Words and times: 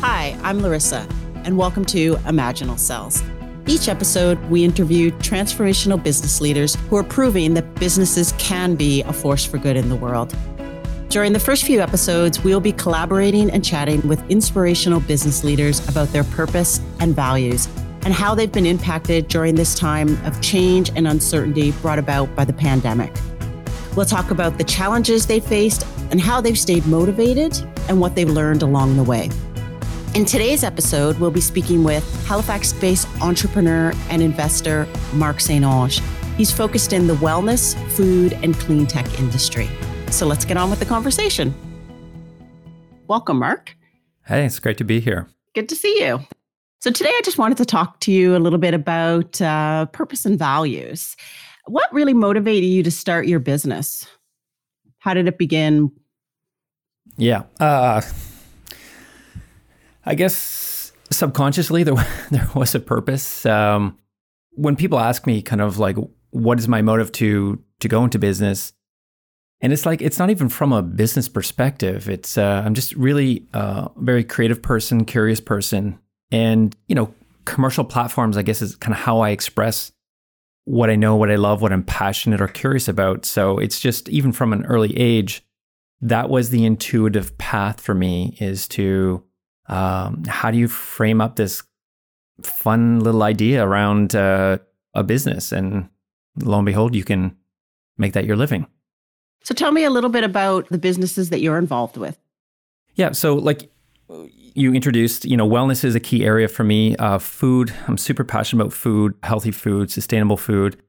Hi, 0.00 0.38
I'm 0.44 0.60
Larissa, 0.60 1.08
and 1.42 1.58
welcome 1.58 1.84
to 1.86 2.14
Imaginal 2.18 2.78
Cells. 2.78 3.20
Each 3.66 3.88
episode, 3.88 4.38
we 4.48 4.62
interview 4.62 5.10
transformational 5.10 6.00
business 6.00 6.40
leaders 6.40 6.76
who 6.88 6.96
are 6.98 7.02
proving 7.02 7.54
that 7.54 7.74
businesses 7.74 8.32
can 8.38 8.76
be 8.76 9.02
a 9.02 9.12
force 9.12 9.44
for 9.44 9.58
good 9.58 9.76
in 9.76 9.88
the 9.88 9.96
world. 9.96 10.36
During 11.08 11.32
the 11.32 11.40
first 11.40 11.64
few 11.64 11.80
episodes, 11.80 12.44
we'll 12.44 12.60
be 12.60 12.70
collaborating 12.70 13.50
and 13.50 13.64
chatting 13.64 14.06
with 14.06 14.22
inspirational 14.30 15.00
business 15.00 15.42
leaders 15.42 15.86
about 15.88 16.06
their 16.12 16.22
purpose 16.22 16.80
and 17.00 17.12
values 17.16 17.66
and 18.02 18.14
how 18.14 18.36
they've 18.36 18.52
been 18.52 18.66
impacted 18.66 19.26
during 19.26 19.56
this 19.56 19.74
time 19.74 20.16
of 20.24 20.40
change 20.40 20.92
and 20.94 21.08
uncertainty 21.08 21.72
brought 21.82 21.98
about 21.98 22.32
by 22.36 22.44
the 22.44 22.52
pandemic. 22.52 23.12
We'll 23.96 24.06
talk 24.06 24.30
about 24.30 24.58
the 24.58 24.64
challenges 24.64 25.26
they 25.26 25.40
faced 25.40 25.84
and 26.12 26.20
how 26.20 26.40
they've 26.40 26.58
stayed 26.58 26.86
motivated 26.86 27.58
and 27.88 28.00
what 28.00 28.14
they've 28.14 28.30
learned 28.30 28.62
along 28.62 28.96
the 28.96 29.02
way. 29.02 29.28
In 30.18 30.24
today's 30.24 30.64
episode, 30.64 31.16
we'll 31.20 31.30
be 31.30 31.40
speaking 31.40 31.84
with 31.84 32.02
Halifax 32.26 32.72
based 32.72 33.06
entrepreneur 33.22 33.92
and 34.10 34.20
investor 34.20 34.88
Mark 35.14 35.38
St. 35.38 35.64
Onge. 35.64 36.00
He's 36.36 36.50
focused 36.50 36.92
in 36.92 37.06
the 37.06 37.14
wellness, 37.14 37.76
food, 37.92 38.32
and 38.42 38.52
clean 38.56 38.84
tech 38.84 39.06
industry. 39.20 39.70
So 40.10 40.26
let's 40.26 40.44
get 40.44 40.56
on 40.56 40.70
with 40.70 40.80
the 40.80 40.86
conversation. 40.86 41.54
Welcome, 43.06 43.38
Mark. 43.38 43.76
Hey, 44.26 44.44
it's 44.44 44.58
great 44.58 44.76
to 44.78 44.84
be 44.84 44.98
here. 44.98 45.28
Good 45.54 45.68
to 45.68 45.76
see 45.76 46.04
you. 46.04 46.18
So, 46.80 46.90
today 46.90 47.10
I 47.10 47.20
just 47.24 47.38
wanted 47.38 47.58
to 47.58 47.64
talk 47.64 48.00
to 48.00 48.10
you 48.10 48.34
a 48.34 48.40
little 48.40 48.58
bit 48.58 48.74
about 48.74 49.40
uh, 49.40 49.86
purpose 49.86 50.26
and 50.26 50.36
values. 50.36 51.14
What 51.66 51.92
really 51.92 52.12
motivated 52.12 52.68
you 52.68 52.82
to 52.82 52.90
start 52.90 53.28
your 53.28 53.38
business? 53.38 54.04
How 54.98 55.14
did 55.14 55.28
it 55.28 55.38
begin? 55.38 55.92
Yeah. 57.16 57.44
Uh, 57.60 58.00
I 60.08 60.14
guess 60.14 60.92
subconsciously 61.10 61.82
there, 61.82 61.94
there 62.30 62.48
was 62.54 62.74
a 62.74 62.80
purpose. 62.80 63.44
Um, 63.44 63.98
when 64.52 64.74
people 64.74 64.98
ask 64.98 65.26
me 65.26 65.42
kind 65.42 65.60
of 65.60 65.78
like, 65.78 65.96
what 66.30 66.58
is 66.58 66.66
my 66.66 66.82
motive 66.82 67.12
to, 67.12 67.62
to 67.80 67.88
go 67.88 68.02
into 68.04 68.18
business? 68.18 68.72
And 69.60 69.72
it's 69.72 69.84
like, 69.84 70.00
it's 70.00 70.18
not 70.18 70.30
even 70.30 70.48
from 70.48 70.72
a 70.72 70.82
business 70.82 71.28
perspective. 71.28 72.08
It's, 72.08 72.38
uh, 72.38 72.62
I'm 72.64 72.74
just 72.74 72.94
really 72.94 73.46
a 73.52 73.58
uh, 73.58 73.88
very 73.96 74.24
creative 74.24 74.62
person, 74.62 75.04
curious 75.04 75.40
person. 75.40 75.98
And, 76.30 76.74
you 76.86 76.94
know, 76.94 77.12
commercial 77.44 77.84
platforms, 77.84 78.36
I 78.36 78.42
guess, 78.42 78.62
is 78.62 78.76
kind 78.76 78.94
of 78.94 79.00
how 79.00 79.20
I 79.20 79.30
express 79.30 79.92
what 80.64 80.90
I 80.90 80.96
know, 80.96 81.16
what 81.16 81.30
I 81.30 81.36
love, 81.36 81.60
what 81.60 81.72
I'm 81.72 81.82
passionate 81.82 82.40
or 82.40 82.48
curious 82.48 82.88
about. 82.88 83.26
So 83.26 83.58
it's 83.58 83.80
just, 83.80 84.08
even 84.08 84.32
from 84.32 84.52
an 84.52 84.64
early 84.66 84.96
age, 84.96 85.44
that 86.00 86.30
was 86.30 86.50
the 86.50 86.64
intuitive 86.64 87.36
path 87.36 87.80
for 87.80 87.94
me 87.94 88.36
is 88.40 88.68
to, 88.68 89.24
um, 89.68 90.24
how 90.24 90.50
do 90.50 90.58
you 90.58 90.68
frame 90.68 91.20
up 91.20 91.36
this 91.36 91.62
fun 92.42 93.00
little 93.00 93.22
idea 93.22 93.64
around 93.64 94.14
uh, 94.14 94.58
a 94.94 95.02
business? 95.02 95.52
And 95.52 95.88
lo 96.42 96.58
and 96.58 96.66
behold, 96.66 96.94
you 96.94 97.04
can 97.04 97.36
make 97.96 98.12
that 98.14 98.24
your 98.24 98.36
living. 98.36 98.66
So 99.44 99.54
tell 99.54 99.72
me 99.72 99.84
a 99.84 99.90
little 99.90 100.10
bit 100.10 100.24
about 100.24 100.68
the 100.68 100.78
businesses 100.78 101.30
that 101.30 101.40
you're 101.40 101.58
involved 101.58 101.96
with. 101.96 102.18
Yeah. 102.94 103.12
So, 103.12 103.34
like 103.34 103.70
you 104.08 104.74
introduced, 104.74 105.24
you 105.24 105.36
know, 105.36 105.48
wellness 105.48 105.84
is 105.84 105.94
a 105.94 106.00
key 106.00 106.24
area 106.24 106.48
for 106.48 106.64
me. 106.64 106.96
Uh, 106.96 107.18
food, 107.18 107.72
I'm 107.86 107.96
super 107.96 108.24
passionate 108.24 108.62
about 108.62 108.72
food, 108.72 109.14
healthy 109.22 109.52
food, 109.52 109.90
sustainable 109.90 110.36
food. 110.36 110.82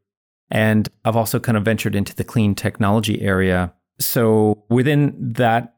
And 0.49 0.89
I've 1.05 1.15
also 1.15 1.39
kind 1.39 1.57
of 1.57 1.63
ventured 1.63 1.95
into 1.95 2.15
the 2.15 2.23
clean 2.23 2.55
technology 2.55 3.21
area. 3.21 3.73
So, 3.99 4.63
within 4.69 5.15
that 5.33 5.75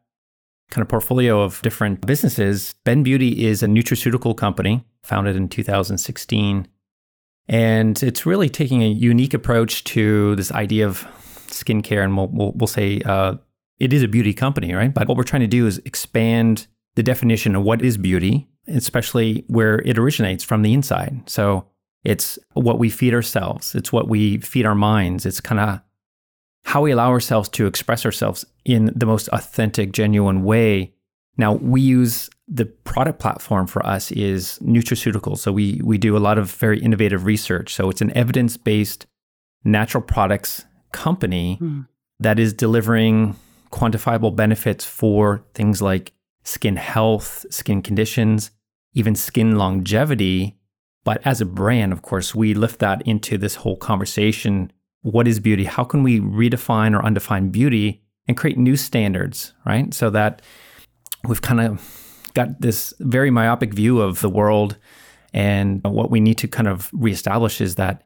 kind 0.71 0.81
of 0.81 0.87
portfolio 0.87 1.41
of 1.41 1.61
different 1.61 2.05
businesses, 2.05 2.73
Bend 2.83 3.05
Beauty 3.05 3.45
is 3.45 3.61
a 3.61 3.67
nutraceutical 3.67 4.35
company 4.35 4.83
founded 5.03 5.35
in 5.35 5.49
2016. 5.49 6.67
And 7.47 8.01
it's 8.01 8.25
really 8.25 8.49
taking 8.49 8.81
a 8.81 8.87
unique 8.87 9.33
approach 9.33 9.83
to 9.85 10.35
this 10.37 10.51
idea 10.51 10.87
of 10.87 11.05
skincare, 11.47 12.03
and 12.03 12.15
we'll 12.15 12.27
we'll, 12.27 12.51
we'll 12.53 12.67
say 12.67 13.01
uh, 13.01 13.35
it 13.79 13.93
is 13.93 14.03
a 14.03 14.07
beauty 14.07 14.33
company, 14.33 14.73
right? 14.73 14.93
But 14.93 15.07
what 15.07 15.17
we're 15.17 15.23
trying 15.23 15.41
to 15.41 15.47
do 15.47 15.67
is 15.67 15.79
expand 15.79 16.67
the 16.95 17.03
definition 17.03 17.55
of 17.55 17.63
what 17.63 17.81
is 17.81 17.97
beauty, 17.97 18.47
especially 18.67 19.43
where 19.47 19.79
it 19.79 19.97
originates 19.97 20.43
from 20.43 20.61
the 20.61 20.73
inside. 20.73 21.29
So 21.29 21.67
it's 22.03 22.39
what 22.53 22.79
we 22.79 22.89
feed 22.89 23.13
ourselves. 23.13 23.75
It's 23.75 23.91
what 23.91 24.07
we 24.07 24.37
feed 24.37 24.65
our 24.65 24.75
minds. 24.75 25.25
It's 25.25 25.41
kind 25.41 25.59
of 25.59 25.81
how 26.63 26.81
we 26.81 26.91
allow 26.91 27.09
ourselves 27.09 27.49
to 27.49 27.65
express 27.65 28.05
ourselves 28.05 28.45
in 28.65 28.91
the 28.95 29.05
most 29.05 29.27
authentic, 29.29 29.91
genuine 29.91 30.43
way. 30.43 30.93
Now 31.37 31.53
we 31.53 31.81
use 31.81 32.29
the 32.47 32.65
product 32.65 33.19
platform 33.19 33.65
for 33.65 33.85
us 33.85 34.11
is 34.11 34.59
nutraceutical. 34.61 35.37
So 35.37 35.51
we 35.51 35.81
we 35.83 35.97
do 35.97 36.17
a 36.17 36.19
lot 36.19 36.37
of 36.37 36.51
very 36.51 36.79
innovative 36.79 37.25
research. 37.25 37.73
So 37.73 37.89
it's 37.89 38.01
an 38.01 38.15
evidence-based 38.15 39.05
natural 39.63 40.03
products 40.03 40.65
company 40.91 41.55
hmm. 41.55 41.81
that 42.19 42.39
is 42.39 42.53
delivering 42.53 43.35
quantifiable 43.71 44.35
benefits 44.35 44.83
for 44.83 45.43
things 45.53 45.81
like 45.81 46.13
skin 46.43 46.75
health, 46.75 47.45
skin 47.49 47.81
conditions, 47.81 48.51
even 48.93 49.15
skin 49.15 49.57
longevity. 49.57 50.57
But 51.03 51.21
as 51.25 51.41
a 51.41 51.45
brand, 51.45 51.93
of 51.93 52.01
course, 52.01 52.35
we 52.35 52.53
lift 52.53 52.79
that 52.79 53.01
into 53.07 53.37
this 53.37 53.55
whole 53.55 53.77
conversation. 53.77 54.71
What 55.01 55.27
is 55.27 55.39
beauty? 55.39 55.63
How 55.63 55.83
can 55.83 56.03
we 56.03 56.19
redefine 56.19 56.95
or 56.95 57.03
undefine 57.03 57.49
beauty 57.49 58.03
and 58.27 58.37
create 58.37 58.57
new 58.57 58.75
standards, 58.75 59.53
right? 59.65 59.93
So 59.93 60.09
that 60.11 60.41
we've 61.27 61.41
kind 61.41 61.61
of 61.61 62.29
got 62.33 62.61
this 62.61 62.93
very 62.99 63.31
myopic 63.31 63.73
view 63.73 64.01
of 64.01 64.21
the 64.21 64.29
world. 64.29 64.77
And 65.33 65.81
what 65.83 66.11
we 66.11 66.19
need 66.19 66.37
to 66.39 66.47
kind 66.47 66.67
of 66.67 66.89
reestablish 66.93 67.61
is 67.61 67.75
that 67.75 68.03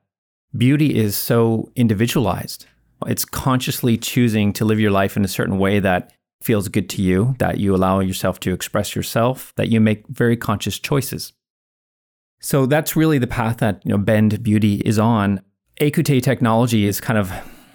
beauty 0.55 0.95
is 0.95 1.15
so 1.17 1.71
individualized. 1.75 2.65
It's 3.07 3.25
consciously 3.25 3.97
choosing 3.97 4.53
to 4.53 4.65
live 4.65 4.79
your 4.79 4.91
life 4.91 5.17
in 5.17 5.25
a 5.25 5.29
certain 5.29 5.59
way 5.59 5.79
that 5.79 6.13
feels 6.41 6.67
good 6.69 6.89
to 6.91 7.01
you, 7.01 7.35
that 7.39 7.59
you 7.59 7.75
allow 7.75 7.99
yourself 7.99 8.39
to 8.41 8.53
express 8.53 8.95
yourself, 8.95 9.53
that 9.57 9.69
you 9.69 9.81
make 9.81 10.07
very 10.07 10.37
conscious 10.37 10.79
choices. 10.79 11.33
So 12.39 12.65
that's 12.65 12.95
really 12.95 13.17
the 13.17 13.27
path 13.27 13.57
that 13.57 13.81
you 13.83 13.91
know, 13.91 13.97
Bend 13.97 14.43
Beauty 14.43 14.75
is 14.85 14.99
on. 14.99 15.41
Écoutez 15.79 16.21
technology 16.21 16.85
is 16.85 17.01
kind 17.01 17.19
of 17.19 17.31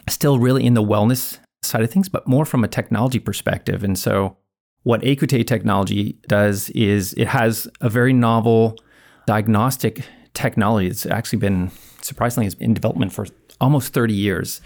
still 0.08 0.38
really 0.38 0.64
in 0.64 0.74
the 0.74 0.82
wellness 0.82 1.38
side 1.62 1.82
of 1.82 1.90
things, 1.90 2.08
but 2.08 2.26
more 2.26 2.44
from 2.44 2.64
a 2.64 2.68
technology 2.68 3.18
perspective. 3.18 3.84
And 3.84 3.98
so 3.98 4.36
what 4.82 5.02
Écoutez 5.02 5.46
technology 5.46 6.18
does 6.26 6.70
is 6.70 7.12
it 7.14 7.28
has 7.28 7.68
a 7.80 7.90
very 7.90 8.12
novel 8.12 8.76
diagnostic 9.26 10.04
technology. 10.32 10.86
It's 10.88 11.04
actually 11.04 11.40
been 11.40 11.70
surprisingly 12.00 12.46
it's 12.46 12.56
in 12.56 12.72
development 12.72 13.12
for 13.12 13.26
almost 13.60 13.92
30 13.92 14.14
years. 14.14 14.62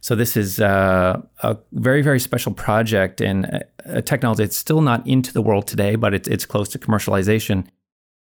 So 0.00 0.14
this 0.14 0.34
is 0.34 0.58
uh, 0.60 1.20
a 1.42 1.58
very, 1.72 2.00
very 2.00 2.18
special 2.18 2.54
project 2.54 3.20
and 3.20 3.62
a 3.84 4.00
technology 4.00 4.44
that's 4.44 4.56
still 4.56 4.80
not 4.80 5.06
into 5.06 5.30
the 5.34 5.42
world 5.42 5.66
today, 5.66 5.96
but 5.96 6.14
it's, 6.14 6.26
it's 6.26 6.46
close 6.46 6.70
to 6.70 6.78
commercialization. 6.78 7.66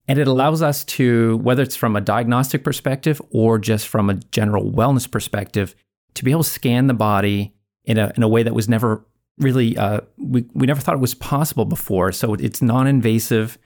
And 0.08 0.18
it 0.18 0.28
allows 0.28 0.62
us 0.62 0.84
to, 0.84 1.38
whether 1.38 1.62
it's 1.62 1.76
from 1.76 1.96
a 1.96 2.00
diagnostic 2.00 2.62
perspective 2.62 3.20
or 3.30 3.58
just 3.58 3.88
from 3.88 4.08
a 4.08 4.14
general 4.14 4.70
wellness 4.70 5.10
perspective, 5.10 5.74
to 6.14 6.24
be 6.24 6.30
able 6.30 6.44
to 6.44 6.50
scan 6.50 6.86
the 6.86 6.94
body 6.94 7.54
in 7.84 7.98
a, 7.98 8.12
in 8.16 8.22
a 8.22 8.28
way 8.28 8.42
that 8.42 8.54
was 8.54 8.68
never 8.68 9.04
really, 9.38 9.76
uh, 9.76 10.00
we, 10.16 10.46
we 10.54 10.66
never 10.66 10.80
thought 10.80 10.94
it 10.94 11.00
was 11.00 11.14
possible 11.14 11.64
before. 11.64 12.12
So 12.12 12.34
it's 12.34 12.62
non 12.62 12.86
invasive, 12.86 13.58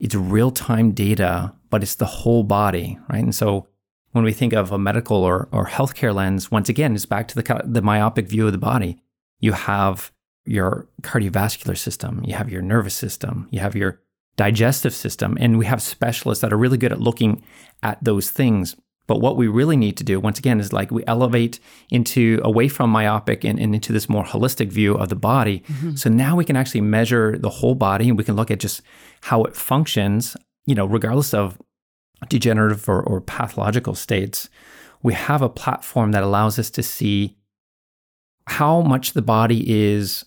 it's 0.00 0.14
real 0.14 0.50
time 0.50 0.92
data, 0.92 1.54
but 1.70 1.82
it's 1.82 1.94
the 1.94 2.06
whole 2.06 2.42
body, 2.42 2.98
right? 3.08 3.22
And 3.22 3.34
so 3.34 3.68
when 4.12 4.24
we 4.24 4.32
think 4.32 4.52
of 4.52 4.72
a 4.72 4.78
medical 4.78 5.18
or, 5.18 5.48
or 5.52 5.66
healthcare 5.66 6.14
lens, 6.14 6.50
once 6.50 6.68
again, 6.68 6.94
it's 6.94 7.06
back 7.06 7.28
to 7.28 7.34
the, 7.34 7.62
the 7.64 7.82
myopic 7.82 8.28
view 8.28 8.46
of 8.46 8.52
the 8.52 8.58
body. 8.58 8.98
You 9.40 9.52
have 9.52 10.10
your 10.44 10.88
cardiovascular 11.02 11.76
system, 11.76 12.22
you 12.24 12.34
have 12.34 12.50
your 12.50 12.62
nervous 12.62 12.94
system, 12.94 13.48
you 13.50 13.58
have 13.60 13.74
your 13.74 14.00
digestive 14.36 14.94
system, 14.94 15.36
and 15.40 15.58
we 15.58 15.66
have 15.66 15.82
specialists 15.82 16.42
that 16.42 16.52
are 16.52 16.58
really 16.58 16.78
good 16.78 16.92
at 16.92 17.00
looking 17.00 17.42
at 17.82 18.02
those 18.02 18.30
things. 18.30 18.76
But 19.06 19.20
what 19.20 19.36
we 19.36 19.46
really 19.46 19.76
need 19.76 19.96
to 19.98 20.04
do, 20.04 20.18
once 20.18 20.38
again, 20.38 20.58
is 20.58 20.72
like 20.72 20.90
we 20.90 21.04
elevate 21.06 21.60
into 21.90 22.40
away 22.42 22.68
from 22.68 22.90
myopic 22.90 23.44
and, 23.44 23.58
and 23.58 23.74
into 23.74 23.92
this 23.92 24.08
more 24.08 24.24
holistic 24.24 24.68
view 24.68 24.94
of 24.94 25.10
the 25.10 25.16
body. 25.16 25.60
Mm-hmm. 25.68 25.94
So 25.94 26.10
now 26.10 26.34
we 26.34 26.44
can 26.44 26.56
actually 26.56 26.80
measure 26.80 27.38
the 27.38 27.50
whole 27.50 27.76
body 27.76 28.08
and 28.08 28.18
we 28.18 28.24
can 28.24 28.34
look 28.34 28.50
at 28.50 28.58
just 28.58 28.82
how 29.22 29.44
it 29.44 29.54
functions, 29.54 30.36
you 30.64 30.74
know, 30.74 30.86
regardless 30.86 31.32
of 31.32 31.56
degenerative 32.28 32.88
or, 32.88 33.00
or 33.00 33.20
pathological 33.20 33.94
states, 33.94 34.48
we 35.02 35.14
have 35.14 35.42
a 35.42 35.48
platform 35.48 36.12
that 36.12 36.24
allows 36.24 36.58
us 36.58 36.70
to 36.70 36.82
see 36.82 37.36
how 38.48 38.80
much 38.80 39.12
the 39.12 39.22
body 39.22 39.64
is 39.68 40.24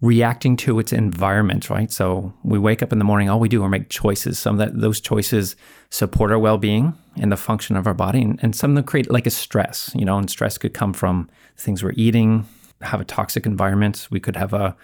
reacting 0.00 0.56
to 0.56 0.78
its 0.78 0.92
environment, 0.92 1.68
right? 1.68 1.92
So 1.92 2.32
we 2.42 2.58
wake 2.58 2.82
up 2.82 2.92
in 2.92 2.98
the 2.98 3.04
morning, 3.04 3.28
all 3.28 3.38
we 3.38 3.50
do 3.50 3.62
are 3.62 3.68
make 3.68 3.90
choices. 3.90 4.38
Some 4.38 4.58
of 4.58 4.66
that, 4.66 4.80
those 4.80 5.00
choices 5.00 5.56
support 5.90 6.30
our 6.30 6.38
well-being 6.38 6.94
and 7.16 7.30
the 7.30 7.36
function 7.36 7.76
of 7.76 7.86
our 7.86 7.94
body, 7.94 8.22
and, 8.22 8.38
and 8.42 8.56
some 8.56 8.70
of 8.70 8.74
them 8.76 8.84
create 8.84 9.10
like 9.10 9.26
a 9.26 9.30
stress, 9.30 9.90
you 9.94 10.04
know, 10.04 10.16
and 10.16 10.30
stress 10.30 10.56
could 10.56 10.72
come 10.72 10.94
from 10.94 11.28
things 11.56 11.82
we're 11.82 11.92
eating, 11.96 12.46
have 12.80 13.00
a 13.00 13.04
toxic 13.04 13.44
environment. 13.44 14.08
We 14.10 14.20
could 14.20 14.36
have 14.36 14.54
a 14.54 14.76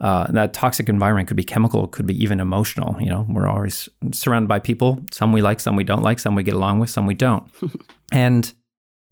Uh, 0.00 0.26
that 0.32 0.54
toxic 0.54 0.88
environment 0.88 1.28
could 1.28 1.36
be 1.36 1.44
chemical, 1.44 1.86
could 1.86 2.06
be 2.06 2.22
even 2.22 2.40
emotional. 2.40 2.96
You 2.98 3.10
know, 3.10 3.26
we're 3.28 3.46
always 3.46 3.86
surrounded 4.12 4.48
by 4.48 4.58
people. 4.58 4.98
Some 5.12 5.30
we 5.30 5.42
like, 5.42 5.60
some 5.60 5.76
we 5.76 5.84
don't 5.84 6.02
like, 6.02 6.18
some 6.18 6.34
we 6.34 6.42
get 6.42 6.54
along 6.54 6.80
with, 6.80 6.88
some 6.88 7.06
we 7.06 7.14
don't. 7.14 7.44
and 8.12 8.50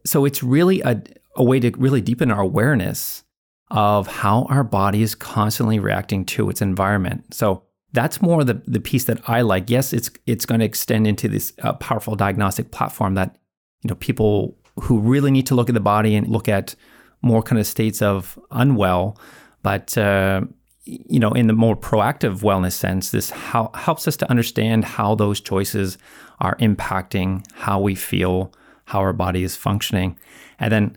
so 0.06 0.24
it's 0.24 0.42
really 0.42 0.80
a, 0.80 1.02
a 1.36 1.44
way 1.44 1.60
to 1.60 1.70
really 1.76 2.00
deepen 2.00 2.30
our 2.30 2.40
awareness 2.40 3.22
of 3.70 4.06
how 4.06 4.44
our 4.44 4.64
body 4.64 5.02
is 5.02 5.14
constantly 5.14 5.78
reacting 5.78 6.24
to 6.24 6.48
its 6.48 6.62
environment. 6.62 7.34
So 7.34 7.64
that's 7.92 8.20
more 8.20 8.44
the, 8.44 8.62
the 8.66 8.80
piece 8.80 9.04
that 9.04 9.20
I 9.28 9.42
like. 9.42 9.70
Yes, 9.70 9.92
it's 9.92 10.10
it's 10.26 10.46
going 10.46 10.60
to 10.60 10.66
extend 10.66 11.06
into 11.06 11.28
this 11.28 11.52
uh, 11.62 11.74
powerful 11.74 12.16
diagnostic 12.16 12.70
platform 12.70 13.14
that 13.14 13.36
you 13.82 13.88
know 13.88 13.94
people 13.96 14.56
who 14.80 15.00
really 15.00 15.30
need 15.30 15.46
to 15.46 15.54
look 15.54 15.68
at 15.68 15.74
the 15.74 15.80
body 15.80 16.14
and 16.14 16.28
look 16.28 16.48
at 16.48 16.74
more 17.22 17.42
kind 17.42 17.58
of 17.58 17.66
states 17.66 18.00
of 18.00 18.38
unwell, 18.50 19.18
but 19.62 19.96
uh, 19.96 20.42
you 20.84 21.18
know 21.18 21.32
in 21.32 21.46
the 21.46 21.52
more 21.52 21.76
proactive 21.76 22.40
wellness 22.40 22.72
sense, 22.72 23.10
this 23.10 23.30
how, 23.30 23.70
helps 23.74 24.06
us 24.06 24.16
to 24.18 24.30
understand 24.30 24.84
how 24.84 25.14
those 25.14 25.40
choices 25.40 25.98
are 26.40 26.56
impacting 26.56 27.44
how 27.54 27.80
we 27.80 27.94
feel, 27.94 28.52
how 28.84 29.00
our 29.00 29.12
body 29.12 29.42
is 29.42 29.56
functioning, 29.56 30.18
and 30.58 30.72
then 30.72 30.96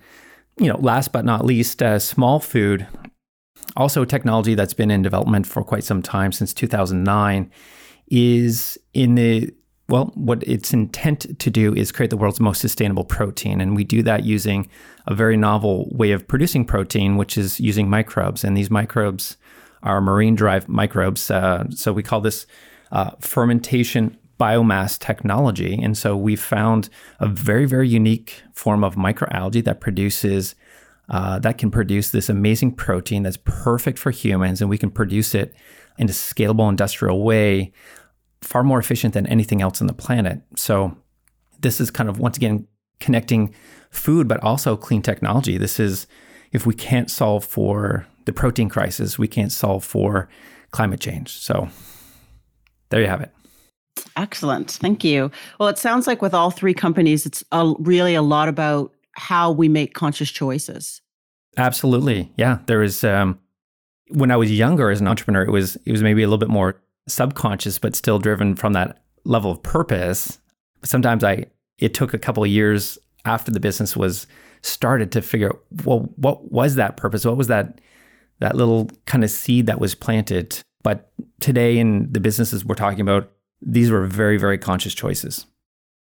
you 0.61 0.67
know 0.67 0.77
last 0.79 1.11
but 1.11 1.25
not 1.25 1.43
least, 1.43 1.81
uh, 1.81 1.97
Smallfood 1.97 2.87
also 3.75 4.05
technology 4.05 4.53
that's 4.53 4.73
been 4.73 4.91
in 4.91 5.01
development 5.01 5.47
for 5.47 5.63
quite 5.63 5.83
some 5.83 6.01
time 6.01 6.31
since 6.31 6.53
2009 6.53 7.49
is 8.07 8.77
in 8.93 9.15
the 9.15 9.49
well 9.87 10.11
what 10.15 10.43
its 10.43 10.73
intent 10.73 11.39
to 11.39 11.49
do 11.49 11.73
is 11.73 11.91
create 11.91 12.09
the 12.09 12.17
world's 12.17 12.39
most 12.39 12.61
sustainable 12.61 13.03
protein. 13.03 13.59
And 13.59 13.75
we 13.75 13.83
do 13.83 14.03
that 14.03 14.23
using 14.23 14.69
a 15.07 15.15
very 15.15 15.37
novel 15.37 15.89
way 15.91 16.11
of 16.11 16.27
producing 16.27 16.65
protein 16.65 17.17
which 17.17 17.37
is 17.37 17.59
using 17.59 17.89
microbes. 17.89 18.43
And 18.43 18.55
these 18.55 18.69
microbes 18.69 19.37
are 19.83 19.99
marine 19.99 20.35
derived 20.35 20.69
microbes 20.69 21.31
uh, 21.31 21.65
so 21.71 21.91
we 21.91 22.03
call 22.03 22.21
this 22.21 22.45
uh, 22.91 23.11
fermentation 23.19 24.17
biomass 24.41 24.97
technology 24.97 25.73
and 25.85 25.97
so 25.97 26.09
we 26.17 26.35
found 26.35 26.89
a 27.19 27.27
very 27.27 27.65
very 27.65 27.88
unique 27.88 28.41
form 28.53 28.83
of 28.83 28.95
microalgae 28.95 29.63
that 29.63 29.79
produces 29.79 30.55
uh, 31.11 31.38
that 31.39 31.57
can 31.57 31.69
produce 31.69 32.11
this 32.11 32.29
amazing 32.29 32.71
protein 32.71 33.23
that's 33.23 33.38
perfect 33.43 33.99
for 33.99 34.11
humans, 34.11 34.61
and 34.61 34.69
we 34.69 34.77
can 34.77 34.89
produce 34.89 35.35
it 35.35 35.53
in 35.97 36.07
a 36.07 36.11
scalable 36.13 36.69
industrial 36.69 37.21
way, 37.21 37.73
far 38.41 38.63
more 38.63 38.79
efficient 38.79 39.13
than 39.13 39.27
anything 39.27 39.61
else 39.61 39.81
on 39.81 39.88
the 39.88 39.93
planet. 39.93 40.41
So, 40.55 40.97
this 41.59 41.81
is 41.81 41.91
kind 41.91 42.07
of 42.07 42.17
once 42.17 42.37
again 42.37 42.65
connecting 43.01 43.53
food, 43.89 44.29
but 44.29 44.41
also 44.41 44.77
clean 44.77 45.01
technology. 45.01 45.57
This 45.57 45.81
is 45.81 46.07
if 46.53 46.65
we 46.65 46.73
can't 46.73 47.11
solve 47.11 47.44
for 47.44 48.07
the 48.23 48.31
protein 48.31 48.69
crisis, 48.69 49.19
we 49.19 49.27
can't 49.27 49.51
solve 49.51 49.83
for 49.83 50.29
climate 50.71 51.01
change. 51.01 51.29
So, 51.39 51.67
there 52.89 53.01
you 53.01 53.07
have 53.07 53.19
it. 53.19 53.33
Excellent. 54.15 54.71
Thank 54.71 55.03
you. 55.03 55.31
Well, 55.59 55.69
it 55.69 55.77
sounds 55.77 56.07
like 56.07 56.21
with 56.21 56.33
all 56.33 56.51
three 56.51 56.74
companies, 56.74 57.25
it's 57.25 57.44
a, 57.51 57.74
really 57.80 58.15
a 58.15 58.21
lot 58.21 58.48
about 58.48 58.94
how 59.13 59.51
we 59.51 59.68
make 59.69 59.94
conscious 59.94 60.30
choices. 60.31 61.01
Absolutely. 61.57 62.31
Yeah. 62.38 62.59
There 62.65 62.81
is 62.81 63.03
um 63.03 63.39
when 64.09 64.31
I 64.31 64.36
was 64.36 64.51
younger 64.51 64.89
as 64.89 65.01
an 65.01 65.07
entrepreneur, 65.07 65.44
it 65.44 65.51
was 65.51 65.77
it 65.86 65.92
was 65.92 66.03
maybe 66.03 66.24
a 66.24 66.27
little 66.27 66.38
bit 66.38 66.50
more 66.50 66.81
subconscious, 67.07 67.80
but 67.80 67.95
still 67.95 68.19
driven 68.19 68.56
from 68.56 68.74
that 68.74 69.01
level 69.24 69.51
of 69.51 69.62
purpose. 69.63 70.39
Sometimes 70.83 71.24
I 71.24 71.45
it 71.77 71.94
took 71.94 72.13
a 72.13 72.19
couple 72.19 72.44
of 72.44 72.50
years 72.50 72.97
after 73.25 73.51
the 73.51 73.59
business 73.59 73.95
was 73.95 74.27
started 74.62 75.12
to 75.12 75.21
figure 75.21 75.50
out 75.50 75.62
well 75.86 76.09
what 76.15 76.51
was 76.51 76.75
that 76.75 76.97
purpose? 76.97 77.25
What 77.25 77.38
was 77.38 77.47
that 77.47 77.81
that 78.39 78.56
little 78.56 78.89
kind 79.06 79.24
of 79.24 79.30
seed 79.30 79.65
that 79.68 79.80
was 79.80 79.95
planted? 79.95 80.59
But 80.83 81.12
today 81.39 81.77
in 81.77 82.12
the 82.12 82.19
businesses 82.19 82.65
we're 82.65 82.75
talking 82.75 83.01
about, 83.01 83.31
these 83.61 83.91
were 83.91 84.05
very, 84.05 84.37
very 84.37 84.57
conscious 84.57 84.93
choices. 84.93 85.45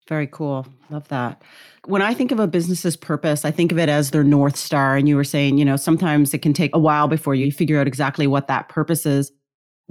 Very 0.07 0.27
cool. 0.27 0.65
Love 0.89 1.07
that. 1.09 1.41
When 1.85 2.01
I 2.01 2.13
think 2.13 2.31
of 2.31 2.39
a 2.39 2.47
business's 2.47 2.95
purpose, 2.95 3.45
I 3.45 3.51
think 3.51 3.71
of 3.71 3.79
it 3.79 3.89
as 3.89 4.11
their 4.11 4.23
North 4.23 4.55
Star. 4.55 4.95
And 4.95 5.07
you 5.07 5.15
were 5.15 5.23
saying, 5.23 5.57
you 5.57 5.65
know, 5.65 5.75
sometimes 5.75 6.33
it 6.33 6.39
can 6.39 6.53
take 6.53 6.75
a 6.75 6.79
while 6.79 7.07
before 7.07 7.35
you 7.35 7.51
figure 7.51 7.79
out 7.79 7.87
exactly 7.87 8.27
what 8.27 8.47
that 8.47 8.69
purpose 8.69 9.05
is. 9.05 9.31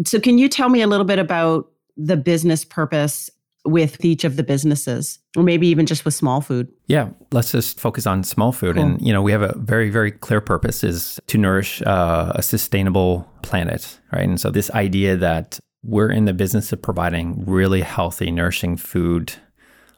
So, 0.06 0.20
can 0.20 0.38
you 0.38 0.48
tell 0.48 0.68
me 0.68 0.82
a 0.82 0.86
little 0.86 1.04
bit 1.04 1.18
about 1.18 1.70
the 1.96 2.16
business 2.16 2.64
purpose 2.64 3.30
with 3.64 4.04
each 4.04 4.24
of 4.24 4.36
the 4.36 4.42
businesses, 4.42 5.18
or 5.36 5.42
maybe 5.42 5.68
even 5.68 5.86
just 5.86 6.04
with 6.04 6.18
Smallfood? 6.18 6.68
Yeah, 6.86 7.10
let's 7.30 7.52
just 7.52 7.78
focus 7.78 8.06
on 8.06 8.22
Smallfood. 8.22 8.74
Cool. 8.74 8.82
And, 8.82 9.02
you 9.02 9.12
know, 9.12 9.22
we 9.22 9.32
have 9.32 9.42
a 9.42 9.56
very, 9.58 9.90
very 9.90 10.10
clear 10.10 10.40
purpose 10.40 10.82
is 10.82 11.20
to 11.26 11.38
nourish 11.38 11.82
uh, 11.82 12.32
a 12.34 12.42
sustainable 12.42 13.30
planet, 13.42 14.00
right? 14.12 14.24
And 14.24 14.40
so, 14.40 14.50
this 14.50 14.70
idea 14.70 15.16
that 15.16 15.60
we're 15.82 16.10
in 16.10 16.24
the 16.24 16.32
business 16.32 16.72
of 16.72 16.80
providing 16.80 17.44
really 17.44 17.80
healthy, 17.80 18.30
nourishing 18.30 18.76
food 18.76 19.34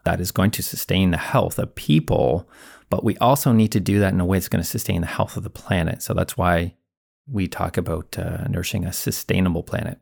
that 0.04 0.20
is 0.20 0.30
going 0.30 0.50
to 0.52 0.62
sustain 0.62 1.10
the 1.10 1.18
health 1.18 1.58
of 1.58 1.74
people, 1.74 2.48
but 2.90 3.04
we 3.04 3.16
also 3.18 3.52
need 3.52 3.72
to 3.72 3.80
do 3.80 3.98
that 4.00 4.12
in 4.12 4.20
a 4.20 4.24
way 4.24 4.38
that's 4.38 4.48
going 4.48 4.62
to 4.62 4.68
sustain 4.68 5.00
the 5.00 5.06
health 5.06 5.36
of 5.36 5.42
the 5.42 5.50
planet. 5.50 6.02
So 6.02 6.14
that's 6.14 6.36
why 6.36 6.74
we 7.26 7.48
talk 7.48 7.76
about 7.76 8.18
uh, 8.18 8.46
nourishing 8.48 8.84
a 8.84 8.92
sustainable 8.92 9.62
planet. 9.62 9.98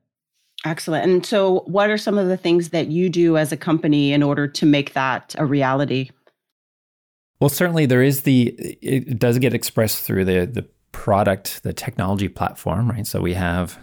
Excellent. 0.64 1.10
And 1.10 1.26
so, 1.26 1.60
what 1.66 1.90
are 1.90 1.98
some 1.98 2.18
of 2.18 2.28
the 2.28 2.36
things 2.36 2.68
that 2.68 2.86
you 2.88 3.08
do 3.08 3.36
as 3.36 3.50
a 3.50 3.56
company 3.56 4.12
in 4.12 4.22
order 4.22 4.46
to 4.46 4.66
make 4.66 4.92
that 4.92 5.34
a 5.38 5.44
reality? 5.44 6.10
Well, 7.40 7.48
certainly 7.48 7.86
there 7.86 8.02
is 8.02 8.22
the, 8.22 8.54
it 8.80 9.18
does 9.18 9.38
get 9.40 9.54
expressed 9.54 10.04
through 10.04 10.24
the, 10.24 10.46
the 10.46 10.64
product, 10.92 11.64
the 11.64 11.72
technology 11.72 12.28
platform, 12.28 12.88
right? 12.88 13.04
So 13.04 13.20
we 13.20 13.34
have 13.34 13.76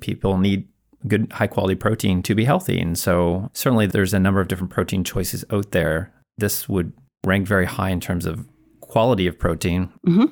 people 0.00 0.38
need 0.38 0.68
good 1.08 1.32
high 1.32 1.46
quality 1.46 1.74
protein 1.74 2.22
to 2.22 2.34
be 2.34 2.44
healthy. 2.44 2.80
And 2.80 2.98
so 2.98 3.50
certainly 3.52 3.86
there's 3.86 4.14
a 4.14 4.18
number 4.18 4.40
of 4.40 4.48
different 4.48 4.72
protein 4.72 5.04
choices 5.04 5.44
out 5.50 5.70
there. 5.72 6.12
This 6.38 6.68
would 6.68 6.92
rank 7.24 7.46
very 7.46 7.66
high 7.66 7.90
in 7.90 8.00
terms 8.00 8.26
of 8.26 8.46
quality 8.80 9.26
of 9.26 9.38
protein. 9.38 9.92
Mm-hmm. 10.06 10.26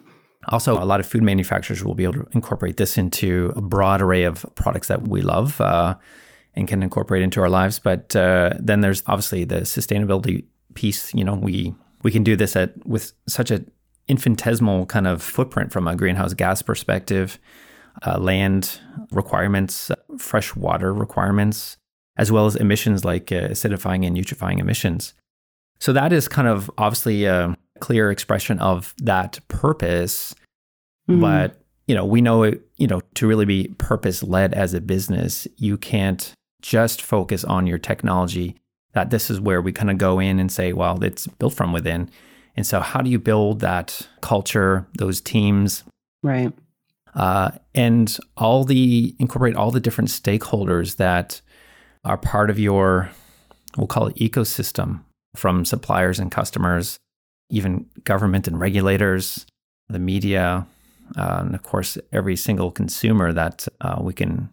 Also, 0.48 0.74
a 0.80 0.84
lot 0.84 1.00
of 1.00 1.06
food 1.06 1.22
manufacturers 1.22 1.82
will 1.82 1.94
be 1.94 2.04
able 2.04 2.14
to 2.14 2.28
incorporate 2.32 2.76
this 2.76 2.98
into 2.98 3.52
a 3.56 3.62
broad 3.62 4.02
array 4.02 4.24
of 4.24 4.44
products 4.54 4.88
that 4.88 5.08
we 5.08 5.22
love 5.22 5.58
uh, 5.60 5.94
and 6.54 6.68
can 6.68 6.82
incorporate 6.82 7.22
into 7.22 7.40
our 7.40 7.48
lives. 7.48 7.78
But 7.78 8.14
uh, 8.14 8.50
then 8.58 8.82
there's 8.82 9.02
obviously 9.06 9.44
the 9.44 9.60
sustainability 9.60 10.44
piece. 10.74 11.14
You 11.14 11.24
know, 11.24 11.34
we 11.34 11.74
we 12.02 12.10
can 12.10 12.22
do 12.22 12.36
this 12.36 12.56
at 12.56 12.86
with 12.86 13.12
such 13.26 13.50
an 13.50 13.70
infinitesimal 14.06 14.84
kind 14.86 15.06
of 15.06 15.22
footprint 15.22 15.72
from 15.72 15.88
a 15.88 15.96
greenhouse 15.96 16.34
gas 16.34 16.60
perspective 16.60 17.38
uh, 18.02 18.18
land 18.18 18.80
requirements, 19.10 19.90
fresh 20.18 20.54
water 20.56 20.92
requirements, 20.92 21.76
as 22.16 22.30
well 22.30 22.46
as 22.46 22.56
emissions 22.56 23.04
like 23.04 23.32
uh, 23.32 23.48
acidifying 23.48 24.06
and 24.06 24.16
eutrophying 24.16 24.60
emissions. 24.60 25.14
So 25.80 25.92
that 25.92 26.12
is 26.12 26.28
kind 26.28 26.48
of 26.48 26.70
obviously 26.78 27.24
a 27.24 27.56
clear 27.80 28.10
expression 28.10 28.58
of 28.58 28.94
that 28.98 29.40
purpose. 29.48 30.34
Mm-hmm. 31.08 31.20
But 31.20 31.60
you 31.86 31.94
know, 31.94 32.04
we 32.04 32.20
know 32.20 32.44
it, 32.44 32.62
you 32.76 32.86
know, 32.86 33.02
to 33.14 33.26
really 33.26 33.44
be 33.44 33.68
purpose 33.78 34.22
led 34.22 34.54
as 34.54 34.72
a 34.72 34.80
business, 34.80 35.46
you 35.56 35.76
can't 35.76 36.32
just 36.62 37.02
focus 37.02 37.44
on 37.44 37.66
your 37.66 37.78
technology. 37.78 38.56
That 38.92 39.10
this 39.10 39.28
is 39.28 39.40
where 39.40 39.60
we 39.60 39.72
kind 39.72 39.90
of 39.90 39.98
go 39.98 40.20
in 40.20 40.38
and 40.38 40.50
say, 40.50 40.72
well, 40.72 41.02
it's 41.02 41.26
built 41.26 41.52
from 41.52 41.72
within. 41.72 42.08
And 42.56 42.64
so, 42.64 42.78
how 42.78 43.02
do 43.02 43.10
you 43.10 43.18
build 43.18 43.58
that 43.60 44.08
culture, 44.20 44.86
those 44.96 45.20
teams? 45.20 45.82
Right 46.22 46.52
uh, 47.14 47.50
and 47.74 48.18
all 48.36 48.64
the 48.64 49.14
incorporate 49.18 49.56
all 49.56 49.70
the 49.70 49.80
different 49.80 50.10
stakeholders 50.10 50.96
that 50.96 51.40
are 52.04 52.18
part 52.18 52.50
of 52.50 52.58
your 52.58 53.10
we'll 53.76 53.86
call 53.86 54.06
it 54.06 54.16
ecosystem 54.16 55.00
from 55.36 55.64
suppliers 55.64 56.18
and 56.18 56.30
customers 56.30 56.98
even 57.50 57.86
government 58.04 58.46
and 58.48 58.60
regulators 58.60 59.46
the 59.88 59.98
media 59.98 60.66
uh, 61.16 61.42
and 61.44 61.54
of 61.54 61.62
course 61.62 61.98
every 62.12 62.36
single 62.36 62.70
consumer 62.70 63.32
that 63.32 63.66
uh, 63.80 63.98
we 64.00 64.12
can 64.12 64.48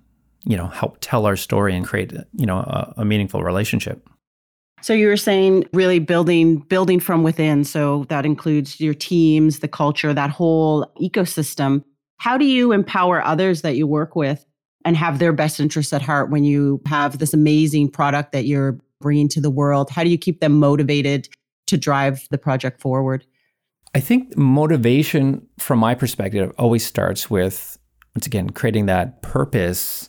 you 0.46 0.58
know 0.58 0.68
help 0.68 0.98
tell 1.02 1.26
our 1.26 1.36
story 1.36 1.76
and 1.76 1.86
create 1.86 2.14
you 2.34 2.46
know 2.46 2.58
a, 2.58 2.94
a 2.98 3.06
meaningful 3.06 3.44
relationship. 3.44 4.08
So 4.82 4.94
you 4.94 5.08
were 5.08 5.18
saying 5.18 5.66
really 5.74 6.00
building 6.00 6.58
building 6.58 7.00
from 7.00 7.24
within. 7.24 7.64
So 7.64 8.06
that 8.10 8.26
includes 8.26 8.80
your 8.80 8.94
teams 8.94 9.60
the 9.60 9.68
culture 9.68 10.14
that 10.14 10.30
whole 10.30 10.92
ecosystem 11.00 11.84
how 12.22 12.38
do 12.38 12.46
you 12.46 12.72
empower 12.72 13.20
others 13.26 13.64
that 13.64 13.76
you 13.76 13.88
work 13.88 14.16
with 14.16 14.46
and 14.86 14.96
have 14.96 15.18
their 15.18 15.34
best 15.34 15.60
interests 15.60 15.92
at 15.92 16.04
heart 16.04 16.30
when 16.30 16.44
you 16.44 16.80
have 16.86 17.18
this 17.18 17.34
amazing 17.34 17.90
product 17.90 18.32
that 18.32 18.46
you're 18.46 18.78
bringing 19.00 19.28
to 19.28 19.42
the 19.42 19.50
world? 19.50 19.90
How 19.90 20.04
do 20.04 20.10
you 20.12 20.20
keep 20.20 20.40
them 20.40 20.60
motivated 20.60 21.28
to 21.66 21.78
drive 21.78 22.28
the 22.30 22.38
project 22.38 22.80
forward? 22.80 23.26
I 23.96 24.02
think 24.02 24.38
motivation, 24.38 25.48
from 25.58 25.80
my 25.80 25.96
perspective, 25.96 26.54
always 26.60 26.86
starts 26.86 27.32
with, 27.32 27.80
once 28.16 28.28
again, 28.28 28.52
creating 28.52 28.86
that 28.86 29.24
purpose. 29.24 30.08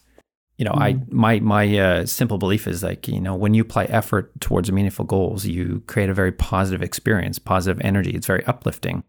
You 0.58 0.66
know, 0.66 0.72
mm. 0.72 0.82
I 0.82 0.98
my 1.08 1.40
my 1.40 1.78
uh, 1.78 2.04
simple 2.04 2.36
belief 2.36 2.68
is 2.68 2.82
like 2.82 3.08
you 3.08 3.22
know 3.22 3.34
when 3.34 3.54
you 3.54 3.62
apply 3.62 3.84
effort 3.84 4.38
towards 4.38 4.70
meaningful 4.70 5.06
goals, 5.06 5.46
you 5.46 5.82
create 5.86 6.10
a 6.10 6.14
very 6.14 6.30
positive 6.30 6.82
experience, 6.82 7.38
positive 7.38 7.80
energy. 7.82 8.10
It's 8.10 8.26
very 8.26 8.44
uplifting 8.44 9.02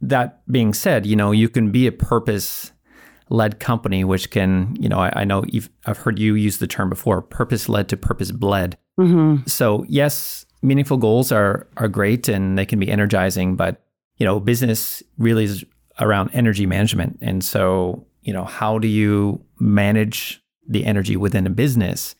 that 0.00 0.42
being 0.50 0.74
said, 0.74 1.06
you 1.06 1.16
know, 1.16 1.32
you 1.32 1.48
can 1.48 1.70
be 1.70 1.86
a 1.86 1.92
purpose 1.92 2.72
led 3.28 3.58
company, 3.58 4.04
which 4.04 4.30
can, 4.30 4.76
you 4.78 4.88
know, 4.88 4.98
I, 4.98 5.20
I 5.20 5.24
know 5.24 5.44
I've 5.86 5.98
heard 5.98 6.18
you 6.18 6.34
use 6.34 6.58
the 6.58 6.66
term 6.66 6.88
before, 6.88 7.20
purpose 7.22 7.68
led 7.68 7.88
to 7.88 7.96
purpose 7.96 8.30
bled. 8.30 8.78
Mm-hmm. 8.98 9.46
So 9.46 9.84
yes, 9.88 10.46
meaningful 10.62 10.96
goals 10.96 11.32
are 11.32 11.66
are 11.76 11.88
great 11.88 12.28
and 12.28 12.58
they 12.58 12.66
can 12.66 12.78
be 12.78 12.90
energizing, 12.90 13.56
but 13.56 13.82
you 14.16 14.24
know, 14.24 14.40
business 14.40 15.02
really 15.18 15.44
is 15.44 15.64
around 16.00 16.30
energy 16.32 16.66
management. 16.66 17.18
And 17.20 17.44
so, 17.44 18.06
you 18.22 18.32
know, 18.32 18.44
how 18.44 18.78
do 18.78 18.88
you 18.88 19.44
manage 19.58 20.42
the 20.66 20.84
energy 20.84 21.16
within 21.16 21.46
a 21.46 21.50
business? 21.50 22.14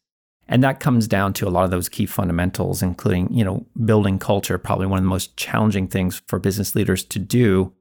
And 0.48 0.62
that 0.62 0.78
comes 0.80 1.08
down 1.08 1.32
to 1.34 1.48
a 1.48 1.50
lot 1.50 1.64
of 1.64 1.70
those 1.70 1.88
key 1.88 2.06
fundamentals, 2.06 2.82
including, 2.82 3.32
you 3.32 3.44
know, 3.44 3.66
building 3.84 4.18
culture, 4.18 4.58
probably 4.58 4.86
one 4.86 4.98
of 4.98 5.04
the 5.04 5.08
most 5.08 5.36
challenging 5.36 5.88
things 5.88 6.22
for 6.28 6.38
business 6.38 6.74
leaders 6.74 7.02
to 7.04 7.18
do 7.18 7.72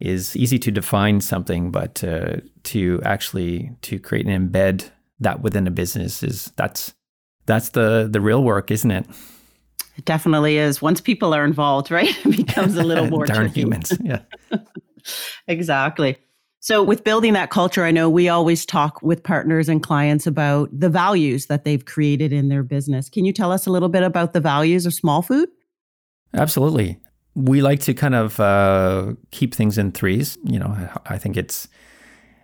is 0.00 0.34
easy 0.36 0.58
to 0.58 0.70
define 0.70 1.20
something, 1.20 1.70
but 1.70 2.02
uh, 2.02 2.36
to 2.64 3.00
actually 3.04 3.70
to 3.82 3.98
create 3.98 4.26
and 4.26 4.52
embed 4.52 4.90
that 5.20 5.42
within 5.42 5.66
a 5.66 5.70
business 5.70 6.22
is 6.22 6.52
that's 6.56 6.94
that's 7.46 7.70
the 7.70 8.08
the 8.10 8.20
real 8.20 8.42
work, 8.42 8.70
isn't 8.70 8.90
it? 8.90 9.06
It 9.96 10.04
definitely 10.06 10.56
is. 10.56 10.80
Once 10.80 11.00
people 11.00 11.34
are 11.34 11.44
involved, 11.44 11.90
right, 11.90 12.08
it 12.26 12.46
becomes 12.46 12.76
a 12.76 12.82
little 12.82 13.06
more 13.10 13.26
darn 13.26 13.46
tricky. 13.46 13.60
humans. 13.60 13.92
Yeah, 14.02 14.22
exactly. 15.46 16.16
So, 16.62 16.82
with 16.82 17.04
building 17.04 17.32
that 17.32 17.50
culture, 17.50 17.84
I 17.84 17.90
know 17.90 18.10
we 18.10 18.28
always 18.28 18.66
talk 18.66 19.02
with 19.02 19.22
partners 19.22 19.68
and 19.68 19.82
clients 19.82 20.26
about 20.26 20.68
the 20.72 20.90
values 20.90 21.46
that 21.46 21.64
they've 21.64 21.84
created 21.84 22.32
in 22.32 22.48
their 22.48 22.62
business. 22.62 23.08
Can 23.08 23.24
you 23.24 23.32
tell 23.32 23.50
us 23.50 23.66
a 23.66 23.70
little 23.70 23.88
bit 23.88 24.02
about 24.02 24.34
the 24.34 24.40
values 24.40 24.84
of 24.84 24.92
Smallfood? 24.92 25.46
Absolutely 26.34 27.00
we 27.34 27.62
like 27.62 27.80
to 27.80 27.94
kind 27.94 28.14
of 28.14 28.40
uh, 28.40 29.14
keep 29.30 29.54
things 29.54 29.78
in 29.78 29.92
threes. 29.92 30.38
You 30.44 30.58
know, 30.58 30.88
I 31.06 31.18
think 31.18 31.36
it's 31.36 31.68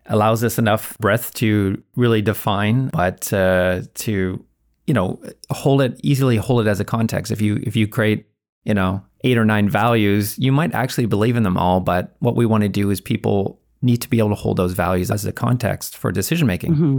allows 0.06 0.44
us 0.44 0.58
enough 0.58 0.96
breadth 0.98 1.34
to 1.34 1.82
really 1.96 2.22
define, 2.22 2.88
but 2.88 3.32
uh, 3.32 3.82
to 3.94 4.44
you 4.86 4.94
know 4.94 5.20
hold 5.50 5.82
it 5.82 6.00
easily 6.02 6.36
hold 6.36 6.66
it 6.66 6.70
as 6.70 6.80
a 6.80 6.84
context. 6.84 7.32
If 7.32 7.40
you 7.40 7.60
if 7.62 7.74
you 7.74 7.88
create 7.88 8.26
you 8.64 8.74
know 8.74 9.02
eight 9.24 9.38
or 9.38 9.44
nine 9.44 9.68
values, 9.68 10.38
you 10.38 10.52
might 10.52 10.74
actually 10.74 11.06
believe 11.06 11.36
in 11.36 11.42
them 11.42 11.56
all. 11.56 11.80
But 11.80 12.14
what 12.20 12.36
we 12.36 12.46
want 12.46 12.62
to 12.62 12.68
do 12.68 12.90
is 12.90 13.00
people 13.00 13.60
need 13.82 13.98
to 14.02 14.10
be 14.10 14.18
able 14.18 14.30
to 14.30 14.34
hold 14.34 14.56
those 14.56 14.72
values 14.72 15.10
as 15.10 15.24
a 15.24 15.32
context 15.32 15.96
for 15.96 16.12
decision 16.12 16.46
making. 16.46 16.72
Mm-hmm. 16.72 16.98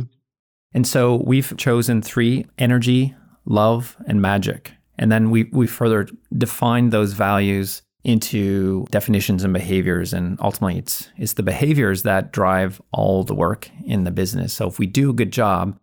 And 0.74 0.88
so 0.88 1.22
we've 1.26 1.56
chosen 1.58 2.02
three: 2.02 2.46
energy, 2.58 3.16
love, 3.46 3.98
and 4.08 4.22
magic. 4.22 4.74
And 5.00 5.12
then 5.12 5.30
we, 5.30 5.44
we 5.52 5.68
further 5.68 6.08
define 6.36 6.90
those 6.90 7.14
values 7.14 7.84
into 8.04 8.86
definitions 8.90 9.44
and 9.44 9.54
behaviors. 9.54 10.14
And 10.14 10.40
ultimately, 10.42 10.80
it's, 10.80 11.10
it's 11.18 11.34
the 11.34 11.44
behaviors 11.44 12.04
that 12.04 12.32
drive 12.32 12.82
all 12.92 13.24
the 13.24 13.36
work 13.36 13.70
in 13.86 14.06
the 14.06 14.12
business. 14.12 14.54
So 14.54 14.68
if 14.68 14.80
we 14.80 14.88
do 14.88 15.10
a 15.10 15.14
good 15.14 15.32
job, 15.32 15.78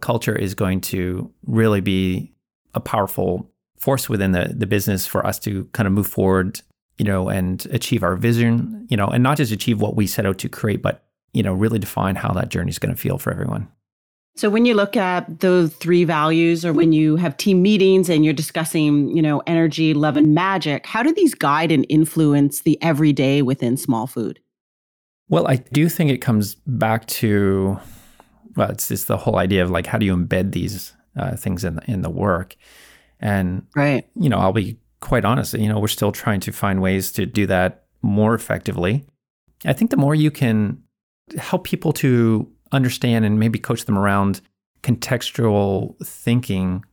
culture 0.00 0.36
is 0.36 0.54
going 0.54 0.80
to 0.82 1.32
really 1.46 1.80
be 1.80 2.34
a 2.74 2.80
powerful 2.80 3.50
force 3.78 4.08
within 4.08 4.32
the, 4.32 4.52
the 4.54 4.66
business 4.66 5.06
for 5.06 5.24
us 5.24 5.38
to 5.40 5.64
kind 5.72 5.86
of 5.86 5.92
move 5.92 6.06
forward, 6.06 6.60
you 6.98 7.04
know, 7.04 7.28
and 7.28 7.66
achieve 7.70 8.02
our 8.02 8.16
vision, 8.16 8.86
you 8.88 8.96
know, 8.96 9.06
and 9.06 9.22
not 9.22 9.36
just 9.36 9.52
achieve 9.52 9.80
what 9.80 9.96
we 9.96 10.06
set 10.06 10.26
out 10.26 10.38
to 10.38 10.48
create, 10.48 10.82
but, 10.82 11.04
you 11.32 11.42
know, 11.42 11.52
really 11.52 11.78
define 11.78 12.16
how 12.16 12.32
that 12.32 12.48
journey 12.48 12.70
is 12.70 12.78
going 12.78 12.94
to 12.94 13.00
feel 13.00 13.18
for 13.18 13.32
everyone. 13.32 13.68
So 14.36 14.50
when 14.50 14.66
you 14.66 14.74
look 14.74 14.98
at 14.98 15.40
those 15.40 15.72
three 15.74 16.04
values 16.04 16.64
or 16.64 16.72
when 16.74 16.92
you 16.92 17.16
have 17.16 17.38
team 17.38 17.62
meetings 17.62 18.10
and 18.10 18.22
you're 18.22 18.34
discussing, 18.34 19.16
you 19.16 19.22
know, 19.22 19.42
energy, 19.46 19.94
love 19.94 20.16
and 20.18 20.34
magic, 20.34 20.84
how 20.86 21.02
do 21.02 21.12
these 21.14 21.34
guide 21.34 21.72
and 21.72 21.86
influence 21.88 22.60
the 22.60 22.80
everyday 22.82 23.40
within 23.40 23.76
Smallfood? 23.76 24.36
Well, 25.28 25.48
I 25.48 25.56
do 25.56 25.88
think 25.88 26.10
it 26.10 26.18
comes 26.18 26.54
back 26.66 27.06
to 27.06 27.80
well, 28.56 28.70
it's 28.70 28.88
just 28.88 29.06
the 29.06 29.16
whole 29.16 29.36
idea 29.36 29.62
of 29.62 29.70
like 29.70 29.86
how 29.86 29.98
do 29.98 30.06
you 30.06 30.16
embed 30.16 30.52
these 30.52 30.94
uh, 31.16 31.36
things 31.36 31.64
in 31.64 31.76
the, 31.76 31.90
in 31.90 32.02
the 32.02 32.10
work, 32.10 32.56
and 33.20 33.66
right, 33.74 34.08
you 34.14 34.28
know, 34.28 34.38
I'll 34.38 34.52
be 34.52 34.78
quite 35.06 35.24
honestly, 35.24 35.62
you 35.62 35.68
know, 35.68 35.78
we're 35.78 35.86
still 35.86 36.10
trying 36.10 36.40
to 36.40 36.52
find 36.52 36.82
ways 36.82 37.12
to 37.12 37.24
do 37.26 37.46
that 37.46 37.84
more 38.02 38.34
effectively. 38.34 39.04
I 39.64 39.72
think 39.72 39.92
the 39.92 39.96
more 39.96 40.16
you 40.16 40.32
can 40.32 40.82
help 41.38 41.64
people 41.64 41.92
to 41.94 42.50
understand 42.72 43.24
and 43.24 43.38
maybe 43.38 43.58
coach 43.58 43.84
them 43.84 43.96
around 43.96 44.40
contextual 44.82 45.96
thinking, 46.04 46.84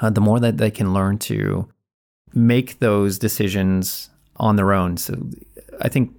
uh, 0.00 0.10
the 0.10 0.20
more 0.20 0.38
that 0.40 0.58
they 0.58 0.70
can 0.70 0.92
learn 0.92 1.18
to 1.18 1.68
make 2.34 2.78
those 2.80 3.18
decisions 3.18 4.10
on 4.36 4.56
their 4.56 4.72
own. 4.72 4.98
So 4.98 5.14
I 5.80 5.88
think 5.88 6.12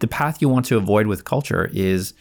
the 0.00 0.06
path 0.06 0.42
you 0.42 0.48
want 0.50 0.66
to 0.66 0.76
avoid 0.76 1.06
with 1.06 1.24
culture 1.24 1.70
is 1.72 2.12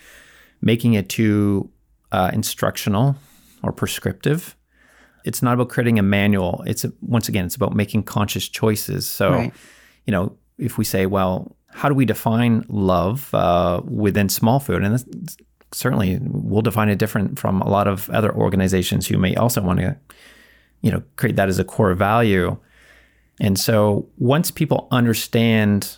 making 0.61 0.93
it 0.93 1.09
too 1.09 1.69
uh, 2.13 2.31
instructional 2.33 3.17
or 3.63 3.73
prescriptive. 3.73 4.55
It's 5.25 5.41
not 5.41 5.55
about 5.55 5.69
creating 5.69 5.99
a 5.99 6.03
manual. 6.03 6.63
It's 6.65 6.85
once 7.01 7.27
again, 7.27 7.45
it's 7.45 7.55
about 7.55 7.75
making 7.75 8.03
conscious 8.03 8.47
choices. 8.47 9.09
So, 9.09 9.31
right. 9.31 9.53
you 10.05 10.11
know, 10.11 10.37
if 10.57 10.77
we 10.77 10.85
say, 10.85 11.05
well, 11.05 11.55
how 11.71 11.89
do 11.89 11.95
we 11.95 12.05
define 12.05 12.65
love 12.69 13.33
uh, 13.33 13.81
within 13.83 14.27
Smallfood? 14.27 14.85
And 14.85 15.35
certainly 15.71 16.19
we'll 16.21 16.61
define 16.61 16.89
it 16.89 16.97
different 16.97 17.37
from 17.37 17.61
a 17.61 17.67
lot 17.67 17.87
of 17.87 18.09
other 18.11 18.33
organizations 18.33 19.07
who 19.07 19.17
may 19.17 19.35
also 19.35 19.61
want 19.61 19.79
to, 19.79 19.97
you 20.81 20.91
know, 20.91 21.03
create 21.17 21.35
that 21.35 21.49
as 21.49 21.59
a 21.59 21.65
core 21.65 21.93
value. 21.93 22.57
And 23.41 23.59
so 23.59 24.07
once 24.17 24.51
people 24.51 24.87
understand 24.91 25.97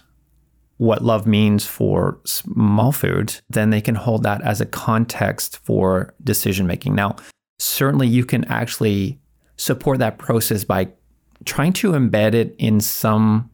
what 0.77 1.03
love 1.03 1.27
means 1.27 1.65
for 1.65 2.19
Smallfood, 2.25 3.41
then 3.49 3.69
they 3.69 3.81
can 3.81 3.95
hold 3.95 4.23
that 4.23 4.41
as 4.41 4.61
a 4.61 4.65
context 4.65 5.57
for 5.57 6.13
decision 6.23 6.65
making. 6.65 6.95
Now, 6.95 7.15
certainly 7.59 8.07
you 8.07 8.25
can 8.25 8.43
actually 8.45 9.19
support 9.57 9.99
that 9.99 10.17
process 10.17 10.63
by 10.63 10.87
trying 11.45 11.73
to 11.73 11.91
embed 11.91 12.33
it 12.33 12.55
in 12.57 12.79
some 12.79 13.49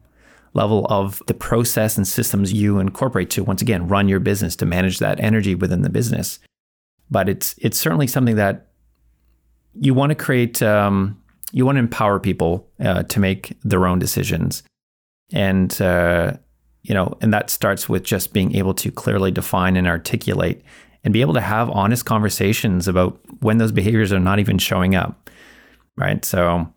level 0.52 0.86
of 0.88 1.22
the 1.26 1.34
process 1.34 1.96
and 1.96 2.06
systems 2.06 2.52
you 2.52 2.78
incorporate 2.78 3.28
to 3.28 3.42
once 3.42 3.60
again 3.60 3.88
run 3.88 4.08
your 4.08 4.20
business 4.20 4.54
to 4.56 4.64
manage 4.64 5.00
that 5.00 5.18
energy 5.20 5.54
within 5.54 5.82
the 5.82 5.90
business. 5.90 6.38
But 7.10 7.28
it's 7.28 7.54
it's 7.58 7.78
certainly 7.78 8.06
something 8.06 8.36
that 8.36 8.68
you 9.74 9.94
want 9.94 10.10
to 10.10 10.14
create. 10.14 10.62
Um, 10.62 11.20
you 11.52 11.64
want 11.64 11.76
to 11.76 11.80
empower 11.80 12.18
people 12.18 12.68
uh, 12.80 13.04
to 13.04 13.20
make 13.20 13.56
their 13.62 13.86
own 13.86 13.98
decisions, 13.98 14.62
and 15.32 15.80
uh, 15.80 16.32
you 16.82 16.94
know, 16.94 17.16
and 17.20 17.32
that 17.32 17.50
starts 17.50 17.88
with 17.88 18.02
just 18.02 18.32
being 18.32 18.56
able 18.56 18.74
to 18.74 18.90
clearly 18.90 19.30
define 19.30 19.76
and 19.76 19.86
articulate, 19.86 20.62
and 21.04 21.12
be 21.12 21.20
able 21.20 21.34
to 21.34 21.40
have 21.40 21.70
honest 21.70 22.06
conversations 22.06 22.88
about 22.88 23.18
when 23.40 23.58
those 23.58 23.72
behaviors 23.72 24.12
are 24.12 24.20
not 24.20 24.38
even 24.38 24.58
showing 24.58 24.94
up. 24.94 25.30
Right. 25.96 26.24
So 26.24 26.72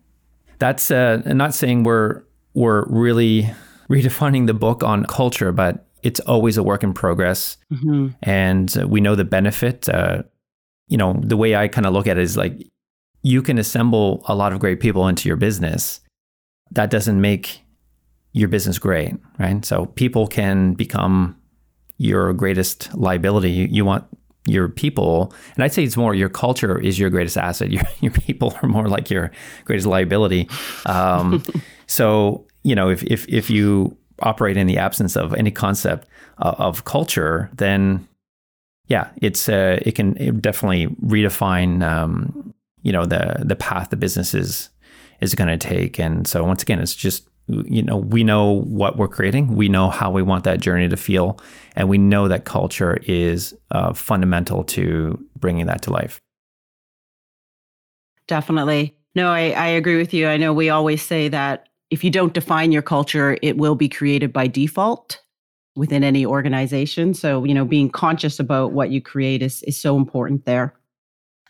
that's 0.58 0.90
uh, 0.90 1.22
not 1.26 1.54
saying 1.54 1.82
we're 1.82 2.22
we're 2.54 2.84
really 2.88 3.50
redefining 3.90 4.46
the 4.46 4.54
book 4.54 4.82
on 4.84 5.04
culture, 5.06 5.50
but 5.50 5.86
it's 6.02 6.20
always 6.20 6.56
a 6.56 6.62
work 6.62 6.82
in 6.84 6.92
progress. 6.92 7.56
Mm-hmm. 7.72 8.08
And 8.22 8.84
we 8.86 9.00
know 9.00 9.14
the 9.14 9.24
benefit. 9.24 9.88
Uh, 9.88 10.22
you 10.86 10.96
know, 10.96 11.18
the 11.22 11.36
way 11.36 11.56
I 11.56 11.68
kind 11.68 11.86
of 11.86 11.92
look 11.92 12.06
at 12.06 12.18
it 12.18 12.22
is 12.22 12.36
like 12.36 12.66
you 13.22 13.42
can 13.42 13.58
assemble 13.58 14.24
a 14.28 14.34
lot 14.34 14.52
of 14.52 14.60
great 14.60 14.80
people 14.80 15.08
into 15.08 15.28
your 15.28 15.36
business. 15.36 16.00
That 16.70 16.90
doesn't 16.90 17.20
make 17.20 17.62
your 18.32 18.48
business 18.48 18.78
great, 18.78 19.14
right? 19.38 19.64
So 19.64 19.86
people 19.86 20.26
can 20.26 20.74
become 20.74 21.37
your 21.98 22.32
greatest 22.32 22.94
liability. 22.94 23.50
You, 23.50 23.68
you 23.70 23.84
want 23.84 24.04
your 24.46 24.68
people, 24.68 25.32
and 25.54 25.62
I'd 25.62 25.72
say 25.72 25.84
it's 25.84 25.96
more 25.96 26.14
your 26.14 26.30
culture 26.30 26.80
is 26.80 26.98
your 26.98 27.10
greatest 27.10 27.36
asset. 27.36 27.70
Your 27.72 27.82
your 28.00 28.12
people 28.12 28.56
are 28.62 28.68
more 28.68 28.88
like 28.88 29.10
your 29.10 29.30
greatest 29.64 29.86
liability. 29.86 30.48
Um, 30.86 31.44
so 31.86 32.46
you 32.62 32.74
know, 32.74 32.88
if 32.88 33.02
if 33.04 33.28
if 33.28 33.50
you 33.50 33.96
operate 34.20 34.56
in 34.56 34.66
the 34.66 34.78
absence 34.78 35.16
of 35.16 35.34
any 35.34 35.50
concept 35.50 36.08
uh, 36.38 36.54
of 36.58 36.84
culture, 36.84 37.50
then 37.54 38.08
yeah, 38.86 39.10
it's 39.20 39.48
uh, 39.48 39.78
it 39.82 39.94
can 39.94 40.16
it 40.16 40.40
definitely 40.40 40.86
redefine 41.04 41.82
um, 41.82 42.54
you 42.82 42.92
know 42.92 43.04
the 43.04 43.42
the 43.44 43.56
path 43.56 43.90
the 43.90 43.96
business 43.96 44.34
is 44.34 44.70
is 45.20 45.34
going 45.34 45.48
to 45.48 45.58
take. 45.58 45.98
And 45.98 46.26
so 46.26 46.44
once 46.44 46.62
again, 46.62 46.78
it's 46.78 46.94
just 46.94 47.28
you 47.48 47.82
know 47.82 47.96
we 47.96 48.24
know 48.24 48.62
what 48.62 48.96
we're 48.96 49.08
creating, 49.08 49.56
we 49.56 49.68
know 49.68 49.90
how 49.90 50.10
we 50.10 50.22
want 50.22 50.44
that 50.44 50.60
journey 50.60 50.88
to 50.88 50.96
feel, 50.96 51.40
and 51.74 51.88
we 51.88 51.98
know 51.98 52.28
that 52.28 52.44
culture 52.44 52.98
is 53.04 53.54
uh, 53.70 53.92
fundamental 53.92 54.64
to 54.64 55.18
bringing 55.38 55.66
that 55.66 55.82
to 55.82 55.90
life. 55.90 56.20
Definitely. 58.26 58.94
No, 59.14 59.30
I, 59.30 59.50
I 59.50 59.66
agree 59.68 59.96
with 59.96 60.12
you. 60.12 60.28
I 60.28 60.36
know 60.36 60.52
we 60.52 60.70
always 60.70 61.02
say 61.02 61.28
that 61.28 61.68
if 61.90 62.04
you 62.04 62.10
don't 62.10 62.34
define 62.34 62.70
your 62.70 62.82
culture, 62.82 63.38
it 63.42 63.56
will 63.56 63.74
be 63.74 63.88
created 63.88 64.32
by 64.32 64.46
default 64.46 65.20
within 65.74 66.04
any 66.04 66.26
organization. 66.26 67.14
So, 67.14 67.44
you 67.44 67.54
know, 67.54 67.64
being 67.64 67.88
conscious 67.88 68.38
about 68.38 68.72
what 68.72 68.90
you 68.90 69.00
create 69.00 69.42
is, 69.42 69.62
is 69.62 69.80
so 69.80 69.96
important 69.96 70.44
there. 70.44 70.74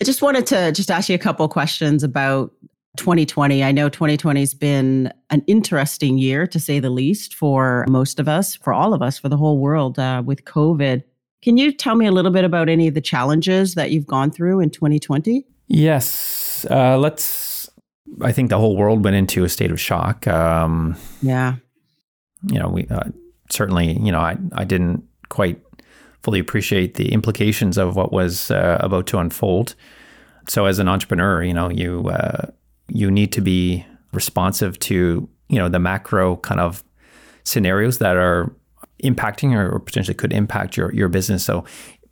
I 0.00 0.04
just 0.04 0.22
wanted 0.22 0.46
to 0.46 0.70
just 0.70 0.90
ask 0.90 1.08
you 1.08 1.16
a 1.16 1.18
couple 1.18 1.48
questions 1.48 2.04
about 2.04 2.52
2020. 2.98 3.64
I 3.64 3.72
know 3.72 3.88
2020 3.88 4.40
has 4.40 4.52
been 4.52 5.12
an 5.30 5.42
interesting 5.46 6.18
year, 6.18 6.46
to 6.46 6.60
say 6.60 6.80
the 6.80 6.90
least, 6.90 7.34
for 7.34 7.86
most 7.88 8.20
of 8.20 8.28
us, 8.28 8.56
for 8.56 8.72
all 8.72 8.92
of 8.92 9.00
us, 9.00 9.18
for 9.18 9.28
the 9.28 9.36
whole 9.36 9.58
world 9.58 9.98
uh, 9.98 10.22
with 10.24 10.44
COVID. 10.44 11.02
Can 11.40 11.56
you 11.56 11.72
tell 11.72 11.94
me 11.94 12.06
a 12.06 12.12
little 12.12 12.32
bit 12.32 12.44
about 12.44 12.68
any 12.68 12.88
of 12.88 12.94
the 12.94 13.00
challenges 13.00 13.74
that 13.74 13.90
you've 13.92 14.06
gone 14.06 14.30
through 14.30 14.60
in 14.60 14.70
2020? 14.70 15.46
Yes. 15.68 16.66
Uh, 16.70 16.98
let's, 16.98 17.70
I 18.20 18.32
think 18.32 18.50
the 18.50 18.58
whole 18.58 18.76
world 18.76 19.04
went 19.04 19.16
into 19.16 19.44
a 19.44 19.48
state 19.48 19.70
of 19.70 19.80
shock. 19.80 20.26
Um, 20.26 20.96
yeah. 21.22 21.56
You 22.42 22.58
know, 22.58 22.68
we 22.68 22.86
uh, 22.88 23.04
certainly, 23.50 23.98
you 24.00 24.10
know, 24.10 24.20
I, 24.20 24.36
I 24.52 24.64
didn't 24.64 25.04
quite 25.28 25.60
fully 26.22 26.40
appreciate 26.40 26.94
the 26.94 27.12
implications 27.12 27.78
of 27.78 27.94
what 27.94 28.12
was 28.12 28.50
uh, 28.50 28.78
about 28.80 29.06
to 29.08 29.18
unfold. 29.18 29.74
So 30.48 30.66
as 30.66 30.78
an 30.78 30.88
entrepreneur, 30.88 31.42
you 31.42 31.54
know, 31.54 31.70
you, 31.70 32.08
uh, 32.08 32.46
you 32.88 33.10
need 33.10 33.32
to 33.32 33.40
be 33.40 33.84
responsive 34.12 34.78
to, 34.80 35.28
you 35.48 35.58
know, 35.58 35.68
the 35.68 35.78
macro 35.78 36.36
kind 36.36 36.60
of 36.60 36.82
scenarios 37.44 37.98
that 37.98 38.16
are 38.16 38.54
impacting 39.02 39.54
or 39.54 39.78
potentially 39.78 40.14
could 40.14 40.32
impact 40.32 40.76
your 40.76 40.92
your 40.92 41.08
business. 41.08 41.44
So 41.44 41.64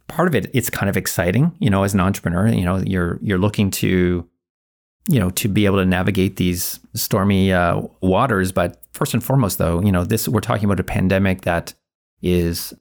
part 0.08 0.28
of 0.28 0.34
it 0.34 0.50
it's 0.54 0.70
kind 0.70 0.88
of 0.88 0.96
exciting, 0.96 1.52
you 1.58 1.70
know, 1.70 1.82
as 1.82 1.94
an 1.94 2.00
entrepreneur, 2.00 2.48
you 2.48 2.64
know, 2.64 2.78
you're 2.78 3.18
you're 3.22 3.38
looking 3.38 3.70
to 3.72 4.28
you 5.08 5.20
know 5.20 5.30
to 5.30 5.48
be 5.48 5.66
able 5.66 5.78
to 5.78 5.86
navigate 5.86 6.36
these 6.36 6.80
stormy 6.94 7.52
uh, 7.52 7.82
waters, 8.00 8.52
but 8.52 8.82
first 8.92 9.14
and 9.14 9.22
foremost 9.22 9.58
though, 9.58 9.80
you 9.80 9.92
know, 9.92 10.04
this 10.04 10.28
we're 10.28 10.40
talking 10.40 10.64
about 10.64 10.80
a 10.80 10.84
pandemic 10.84 11.42
that 11.42 11.74
is 12.22 12.72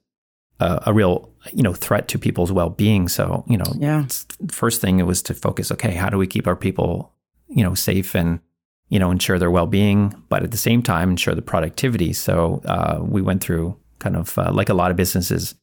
a, 0.60 0.82
a 0.86 0.92
real 0.92 1.30
you 1.52 1.62
know 1.62 1.72
threat 1.72 2.08
to 2.08 2.18
people's 2.18 2.52
well-being. 2.52 3.08
So, 3.08 3.44
you 3.48 3.56
know, 3.56 3.72
yeah. 3.78 4.06
first 4.50 4.80
thing 4.80 4.98
it 4.98 5.04
was 5.04 5.22
to 5.22 5.34
focus 5.34 5.70
okay, 5.72 5.92
how 5.92 6.08
do 6.08 6.18
we 6.18 6.26
keep 6.26 6.46
our 6.46 6.56
people, 6.56 7.12
you 7.48 7.62
know, 7.62 7.74
safe 7.74 8.14
and 8.14 8.40
you 8.88 9.00
know, 9.00 9.10
ensure 9.10 9.38
their 9.38 9.50
well-being, 9.50 10.14
but 10.28 10.44
at 10.44 10.52
the 10.52 10.56
same 10.56 10.80
time 10.80 11.10
ensure 11.10 11.34
the 11.34 11.42
productivity. 11.42 12.12
So 12.12 12.62
uh, 12.66 13.00
we 13.02 13.20
went 13.20 13.42
through 13.42 13.76
kind 13.98 14.16
of 14.16 14.38
uh, 14.38 14.52
like 14.52 14.68
a 14.68 14.74
lot 14.74 14.90
of 14.90 14.96
businesses, 14.96 15.56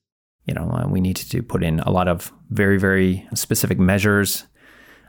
you 0.45 0.53
know, 0.53 0.69
uh, 0.69 0.87
we 0.89 0.99
needed 0.99 1.31
to 1.31 1.41
put 1.41 1.63
in 1.63 1.79
a 1.79 1.89
lot 1.89 2.07
of 2.07 2.33
very, 2.49 2.77
very 2.77 3.25
specific 3.33 3.79
measures 3.79 4.45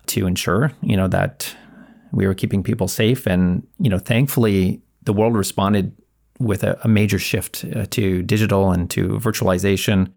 to 0.06 0.26
ensure, 0.26 0.70
you 0.80 0.96
know, 0.96 1.08
that 1.08 1.56
we 2.12 2.26
were 2.26 2.34
keeping 2.34 2.62
people 2.62 2.86
safe. 2.86 3.26
And, 3.26 3.66
you 3.80 3.90
know, 3.90 3.98
thankfully, 3.98 4.80
the 5.02 5.12
world 5.12 5.34
responded 5.34 5.92
with 6.38 6.62
a, 6.62 6.78
a 6.84 6.88
major 6.88 7.18
shift 7.18 7.64
uh, 7.74 7.86
to 7.90 8.22
digital 8.22 8.70
and 8.70 8.88
to 8.90 9.08
virtualization. 9.18 10.12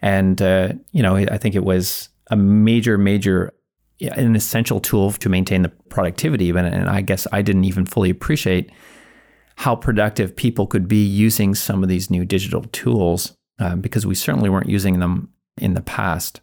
And, 0.00 0.40
uh, 0.40 0.74
you 0.92 1.02
know, 1.02 1.16
I 1.16 1.38
think 1.38 1.56
it 1.56 1.64
was 1.64 2.08
a 2.30 2.36
major, 2.36 2.96
major, 2.98 3.52
an 4.00 4.34
essential 4.34 4.80
tool 4.80 5.12
to 5.12 5.28
maintain 5.28 5.62
the 5.62 5.68
productivity. 5.68 6.50
And, 6.50 6.58
and 6.58 6.88
I 6.88 7.00
guess 7.00 7.26
I 7.32 7.42
didn't 7.42 7.64
even 7.64 7.84
fully 7.86 8.10
appreciate 8.10 8.70
how 9.56 9.76
productive 9.76 10.34
people 10.34 10.66
could 10.66 10.88
be 10.88 11.04
using 11.04 11.54
some 11.54 11.82
of 11.82 11.88
these 11.88 12.10
new 12.10 12.24
digital 12.24 12.62
tools 12.72 13.34
um, 13.58 13.80
because 13.80 14.06
we 14.06 14.14
certainly 14.14 14.48
weren't 14.48 14.68
using 14.68 15.00
them 15.00 15.28
in 15.58 15.74
the 15.74 15.82
past. 15.82 16.40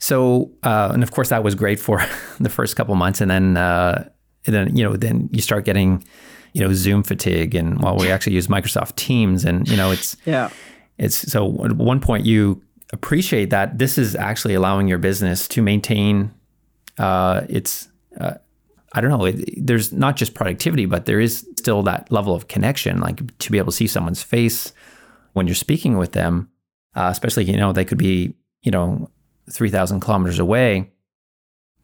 So, 0.00 0.52
uh, 0.62 0.90
and 0.92 1.02
of 1.02 1.12
course, 1.12 1.28
that 1.28 1.44
was 1.44 1.54
great 1.54 1.78
for 1.78 2.04
the 2.40 2.48
first 2.48 2.76
couple 2.76 2.94
months, 2.94 3.20
and 3.20 3.30
then, 3.30 3.56
uh, 3.56 4.08
and 4.46 4.54
then 4.54 4.76
you 4.76 4.84
know, 4.84 4.96
then 4.96 5.28
you 5.32 5.40
start 5.40 5.64
getting, 5.64 6.04
you 6.52 6.60
know, 6.60 6.72
Zoom 6.72 7.02
fatigue, 7.02 7.54
and 7.54 7.80
while 7.80 7.96
well, 7.96 8.04
we 8.04 8.10
actually 8.10 8.34
use 8.34 8.46
Microsoft 8.46 8.96
Teams, 8.96 9.44
and 9.44 9.68
you 9.68 9.76
know, 9.76 9.90
it's 9.90 10.16
yeah, 10.24 10.50
it's 10.98 11.16
so 11.16 11.64
at 11.64 11.72
one 11.72 12.00
point 12.00 12.26
you 12.26 12.62
appreciate 12.92 13.50
that 13.50 13.78
this 13.78 13.98
is 13.98 14.16
actually 14.16 14.54
allowing 14.54 14.88
your 14.88 14.98
business 14.98 15.46
to 15.48 15.62
maintain 15.62 16.32
uh, 16.98 17.42
its 17.48 17.88
uh, 18.20 18.34
I 18.92 19.00
don't 19.00 19.10
know, 19.10 19.26
it, 19.26 19.66
there's 19.66 19.92
not 19.92 20.16
just 20.16 20.34
productivity, 20.34 20.86
but 20.86 21.06
there 21.06 21.20
is 21.20 21.46
still 21.58 21.82
that 21.82 22.10
level 22.10 22.34
of 22.34 22.48
connection, 22.48 23.00
like 23.00 23.38
to 23.38 23.52
be 23.52 23.58
able 23.58 23.70
to 23.70 23.76
see 23.76 23.86
someone's 23.86 24.22
face 24.22 24.72
when 25.34 25.46
you're 25.46 25.54
speaking 25.54 25.98
with 25.98 26.12
them, 26.12 26.48
uh, 26.94 27.08
especially, 27.12 27.44
you 27.44 27.56
know, 27.56 27.72
they 27.72 27.84
could 27.84 27.98
be, 27.98 28.34
you 28.62 28.70
know, 28.70 29.10
3,000 29.50 30.00
kilometers 30.00 30.38
away. 30.38 30.90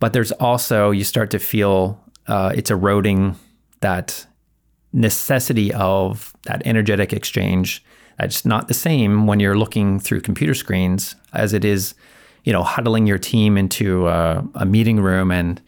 But 0.00 0.12
there's 0.12 0.32
also, 0.32 0.90
you 0.90 1.04
start 1.04 1.30
to 1.32 1.38
feel 1.38 2.02
uh, 2.26 2.52
it's 2.54 2.70
eroding 2.70 3.36
that 3.80 4.26
necessity 4.92 5.72
of 5.74 6.32
that 6.44 6.62
energetic 6.64 7.12
exchange. 7.12 7.84
That's 8.18 8.44
not 8.44 8.68
the 8.68 8.74
same 8.74 9.26
when 9.26 9.40
you're 9.40 9.58
looking 9.58 10.00
through 10.00 10.20
computer 10.22 10.54
screens 10.54 11.16
as 11.32 11.52
it 11.52 11.64
is, 11.64 11.94
you 12.44 12.52
know, 12.52 12.62
huddling 12.62 13.06
your 13.06 13.18
team 13.18 13.56
into 13.56 14.06
a, 14.08 14.46
a 14.54 14.66
meeting 14.66 15.00
room 15.00 15.30
and, 15.30 15.60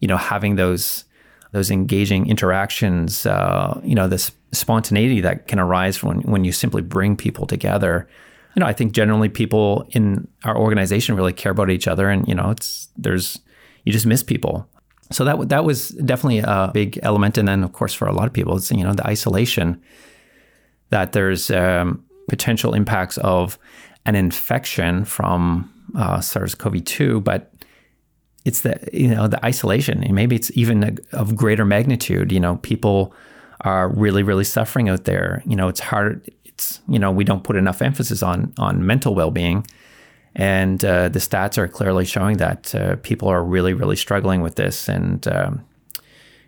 you 0.00 0.08
know, 0.08 0.16
having 0.16 0.56
those 0.56 1.04
those 1.52 1.70
engaging 1.70 2.28
interactions, 2.28 3.24
uh, 3.24 3.80
you 3.82 3.94
know, 3.94 4.06
this 4.06 4.32
spontaneity 4.52 5.20
that 5.22 5.46
can 5.46 5.58
arise 5.58 6.02
when 6.02 6.20
when 6.20 6.44
you 6.44 6.52
simply 6.52 6.82
bring 6.82 7.16
people 7.16 7.46
together. 7.46 8.06
You 8.54 8.60
know, 8.60 8.66
I 8.66 8.72
think 8.72 8.92
generally 8.92 9.28
people 9.28 9.86
in 9.90 10.28
our 10.44 10.56
organization 10.56 11.16
really 11.16 11.32
care 11.32 11.52
about 11.52 11.70
each 11.70 11.88
other, 11.88 12.10
and 12.10 12.26
you 12.28 12.34
know, 12.34 12.50
it's 12.50 12.88
there's 12.96 13.38
you 13.84 13.92
just 13.92 14.06
miss 14.06 14.22
people. 14.22 14.68
So 15.10 15.24
that 15.24 15.48
that 15.48 15.64
was 15.64 15.88
definitely 15.88 16.40
a 16.40 16.70
big 16.74 16.98
element, 17.02 17.38
and 17.38 17.48
then 17.48 17.64
of 17.64 17.72
course 17.72 17.94
for 17.94 18.06
a 18.06 18.12
lot 18.12 18.26
of 18.26 18.34
people, 18.34 18.56
it's 18.56 18.70
you 18.70 18.84
know 18.84 18.92
the 18.92 19.06
isolation 19.06 19.80
that 20.90 21.12
there's 21.12 21.50
um, 21.50 22.04
potential 22.28 22.74
impacts 22.74 23.16
of 23.18 23.58
an 24.04 24.14
infection 24.14 25.04
from 25.04 25.70
uh, 25.96 26.20
SARS-CoV-2, 26.20 27.22
but 27.22 27.52
it's 28.44 28.62
the 28.62 28.78
you 28.92 29.08
know 29.08 29.28
the 29.28 29.44
isolation. 29.44 30.02
And 30.02 30.14
maybe 30.14 30.36
it's 30.36 30.50
even 30.56 30.82
a, 30.82 31.16
of 31.16 31.36
greater 31.36 31.64
magnitude. 31.64 32.32
You 32.32 32.40
know 32.40 32.56
people 32.56 33.12
are 33.62 33.88
really 33.88 34.22
really 34.22 34.44
suffering 34.44 34.88
out 34.88 35.04
there. 35.04 35.42
You 35.46 35.56
know 35.56 35.68
it's 35.68 35.80
hard 35.80 36.30
it's 36.44 36.80
you 36.88 36.98
know 36.98 37.10
we 37.10 37.24
don't 37.24 37.44
put 37.44 37.56
enough 37.56 37.82
emphasis 37.82 38.22
on 38.22 38.52
on 38.58 38.86
mental 38.86 39.14
well-being. 39.14 39.66
And 40.34 40.84
uh, 40.84 41.08
the 41.08 41.18
stats 41.18 41.58
are 41.58 41.66
clearly 41.66 42.04
showing 42.04 42.36
that 42.36 42.74
uh, 42.74 42.96
people 42.96 43.28
are 43.28 43.42
really 43.42 43.74
really 43.74 43.96
struggling 43.96 44.40
with 44.40 44.54
this. 44.54 44.88
And 44.88 45.26
um, 45.28 45.64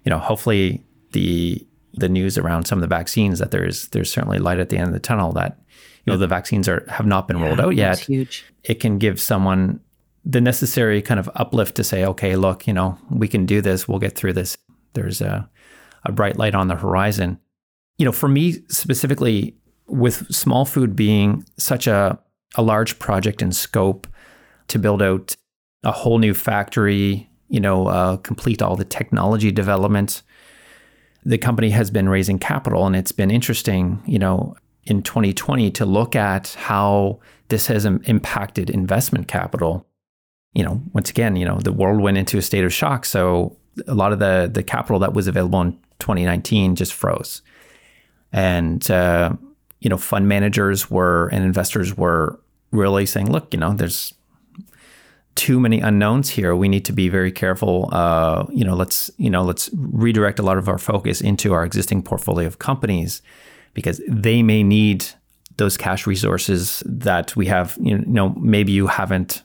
you 0.05 0.11
know 0.11 0.19
hopefully 0.19 0.83
the 1.13 1.67
the 1.95 2.09
news 2.09 2.39
around 2.39 2.67
some 2.67 2.79
of 2.79 2.83
the 2.83 2.95
vaccines 2.97 3.39
that 3.41 3.51
there's 3.51 3.89
there's 3.89 4.11
certainly 4.11 4.39
light 4.39 4.61
at 4.61 4.69
the 4.69 4.77
end 4.77 4.89
of 4.89 4.93
the 4.93 5.01
tunnel 5.01 5.33
that 5.33 5.59
know 6.07 6.17
the 6.17 6.27
vaccines 6.27 6.69
are 6.69 6.85
have 6.89 7.07
not 7.07 7.29
been 7.29 7.41
rolled 7.41 7.61
out 7.61 7.75
yet 7.77 7.99
huge. 8.01 8.45
it 8.65 8.81
can 8.81 8.99
give 8.99 9.21
someone 9.21 9.81
the 10.25 10.41
necessary 10.41 11.01
kind 11.01 11.19
of 11.19 11.31
uplift 11.35 11.77
to 11.77 11.85
say, 11.85 12.05
okay, 12.05 12.37
look, 12.37 12.67
you 12.67 12.73
know, 12.73 12.99
we 13.11 13.29
can 13.29 13.47
do 13.47 13.61
this. 13.61 13.89
We'll 13.89 13.99
get 13.99 14.17
through 14.17 14.35
this. 14.35 14.57
There's 14.93 15.21
a, 15.21 15.49
a 16.05 16.13
bright 16.13 16.37
light 16.37 16.55
on 16.55 16.69
the 16.69 16.77
horizon. 16.77 17.39
You 17.99 18.05
know, 18.05 18.13
for 18.13 18.29
me 18.29 18.63
specifically, 18.69 19.57
with 19.87 20.29
Smallfood 20.29 20.95
being 20.95 21.45
such 21.59 21.87
a, 21.87 22.19
a 22.55 22.63
large 22.63 22.99
project 22.99 23.43
in 23.43 23.53
scope 23.53 24.07
to 24.69 24.79
build 24.79 25.03
out 25.03 25.37
a 25.83 25.91
whole 25.93 26.19
new 26.19 26.35
factory, 26.35 27.29
you 27.49 27.61
know, 27.61 27.87
uh, 27.89 28.17
complete 28.19 28.63
all 28.63 28.77
the 28.77 28.85
technology 28.85 29.51
development, 29.51 30.23
the 31.25 31.39
company 31.39 31.71
has 31.71 31.91
been 31.91 32.09
raising 32.09 32.39
capital. 32.39 32.87
And 32.87 32.95
it's 32.95 33.13
been 33.13 33.31
interesting, 33.31 34.03
you 34.07 34.19
know, 34.19 34.55
in 34.85 35.03
2020 35.03 35.71
to 35.73 35.87
look 35.87 36.17
at 36.17 36.49
how 36.59 37.21
this 37.49 37.67
has 37.67 37.85
impacted 37.85 38.71
investment 38.71 39.29
capital 39.29 39.87
you 40.53 40.65
know, 40.65 40.83
once 40.93 41.11
again, 41.11 41.37
you 41.37 41.45
know, 41.45 41.59
the 41.59 41.73
world 41.73 42.01
went 42.01 42.19
into 42.19 42.37
a 42.39 42.43
state 42.43 42.65
of 42.65 42.73
shock. 42.73 43.05
So 43.05 43.57
a 43.87 43.95
lot 43.95 44.13
of 44.13 44.19
the 44.19 44.51
the 44.53 44.63
capital 44.63 44.99
that 45.01 45.13
was 45.13 45.27
available 45.27 45.61
in 45.61 45.73
2019 46.01 46.77
just 46.77 46.93
froze, 46.93 47.43
and 48.33 48.89
uh, 48.91 49.33
you 49.81 49.89
know, 49.89 49.97
fund 49.97 50.29
managers 50.29 50.91
were 50.91 51.29
and 51.29 51.45
investors 51.45 51.97
were 51.97 52.41
really 52.73 53.07
saying, 53.07 53.31
look, 53.31 53.53
you 53.55 53.61
know, 53.61 53.73
there's 53.73 54.15
too 55.37 55.61
many 55.61 55.81
unknowns 55.81 56.31
here. 56.31 56.55
We 56.57 56.69
need 56.69 56.85
to 56.87 56.93
be 56.93 57.09
very 57.09 57.33
careful. 57.33 57.89
Uh, 57.93 58.47
you 58.51 58.65
know, 58.65 58.75
let's 58.75 59.11
you 59.19 59.31
know, 59.31 59.45
let's 59.45 59.71
redirect 59.73 60.41
a 60.41 60.43
lot 60.43 60.59
of 60.59 60.69
our 60.69 60.79
focus 60.79 61.21
into 61.21 61.53
our 61.53 61.65
existing 61.65 62.03
portfolio 62.03 62.49
of 62.49 62.59
companies 62.59 63.23
because 63.75 64.01
they 64.09 64.43
may 64.43 64.63
need 64.63 65.07
those 65.57 65.77
cash 65.77 66.07
resources 66.07 66.83
that 66.87 67.37
we 67.37 67.47
have. 67.47 67.77
You 67.81 67.99
know, 67.99 68.31
maybe 68.31 68.73
you 68.73 68.87
haven't 68.87 69.43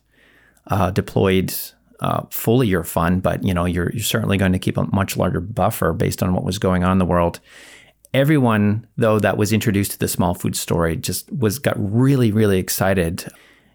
uh, 0.67 0.91
deployed 0.91 1.53
uh, 1.99 2.23
fully 2.29 2.67
your 2.67 2.83
fund, 2.83 3.23
but 3.23 3.43
you 3.43 3.53
know 3.53 3.65
you're, 3.65 3.91
you're 3.91 4.03
certainly 4.03 4.37
going 4.37 4.53
to 4.53 4.59
keep 4.59 4.77
a 4.77 4.85
much 4.95 5.17
larger 5.17 5.41
buffer 5.41 5.93
based 5.93 6.21
on 6.21 6.33
what 6.33 6.43
was 6.43 6.57
going 6.57 6.83
on 6.83 6.91
in 6.91 6.97
the 6.97 7.05
world. 7.05 7.39
Everyone, 8.13 8.87
though, 8.97 9.19
that 9.19 9.37
was 9.37 9.51
introduced 9.51 9.91
to 9.91 9.99
the 9.99 10.05
Smallfood 10.05 10.55
story 10.55 10.95
just 10.95 11.31
was 11.31 11.59
got 11.59 11.75
really, 11.77 12.31
really 12.31 12.59
excited, 12.59 13.25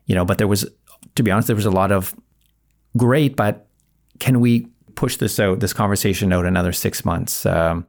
you 0.06 0.14
know. 0.14 0.24
But 0.24 0.38
there 0.38 0.48
was, 0.48 0.66
to 1.14 1.22
be 1.22 1.30
honest, 1.30 1.46
there 1.46 1.56
was 1.56 1.66
a 1.66 1.70
lot 1.70 1.92
of 1.92 2.14
great, 2.96 3.36
but 3.36 3.66
can 4.18 4.40
we 4.40 4.66
push 4.94 5.16
this 5.16 5.38
out, 5.38 5.60
this 5.60 5.72
conversation 5.72 6.32
out 6.32 6.46
another 6.46 6.72
six 6.72 7.04
months? 7.04 7.44
Um, 7.44 7.86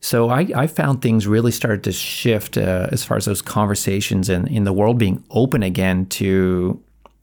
so 0.00 0.28
I, 0.28 0.46
I, 0.54 0.66
found 0.66 1.02
things 1.02 1.26
really 1.26 1.50
started 1.50 1.82
to 1.84 1.92
shift 1.92 2.58
uh, 2.58 2.88
as 2.92 3.04
far 3.04 3.16
as 3.16 3.24
those 3.24 3.42
conversations 3.42 4.28
and 4.28 4.46
in 4.48 4.64
the 4.64 4.72
world 4.72 4.98
being 4.98 5.24
open 5.30 5.62
again 5.62 6.06
to 6.06 6.80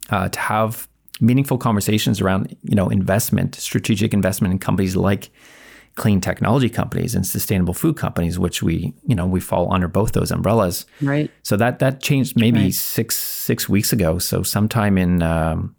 uh, 0.09 0.29
to 0.29 0.39
have 0.39 0.87
meaningful 1.21 1.57
conversations 1.57 2.19
around 2.19 2.55
you 2.63 2.75
know 2.75 2.89
investment, 2.89 3.55
strategic 3.55 4.13
investment 4.13 4.51
in 4.51 4.59
companies 4.59 4.95
like 4.95 5.29
clean 5.95 6.19
technology 6.19 6.69
companies 6.69 7.13
and 7.13 7.25
sustainable 7.25 7.73
food 7.73 7.95
companies, 7.95 8.39
which 8.39 8.63
we, 8.63 8.93
you 9.05 9.15
know, 9.15 9.27
we 9.27 9.39
fall 9.39 9.71
under 9.71 9.87
both 9.87 10.13
those 10.13 10.31
umbrellas. 10.31 10.85
Right. 11.01 11.29
So 11.43 11.55
that 11.57 11.79
that 11.79 12.01
changed 12.01 12.35
maybe 12.35 12.63
right. 12.63 12.73
six 12.73 13.17
six 13.17 13.69
weeks 13.69 13.93
ago. 13.93 14.17
So 14.17 14.43
sometime 14.43 14.97
in 14.97 15.21
um, 15.21 15.75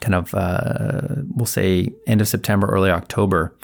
kind 0.00 0.14
of 0.14 0.34
uh, 0.34 1.22
we'll 1.34 1.46
say 1.46 1.92
end 2.06 2.20
of 2.20 2.28
September, 2.28 2.66
early 2.68 2.90
October. 2.90 3.56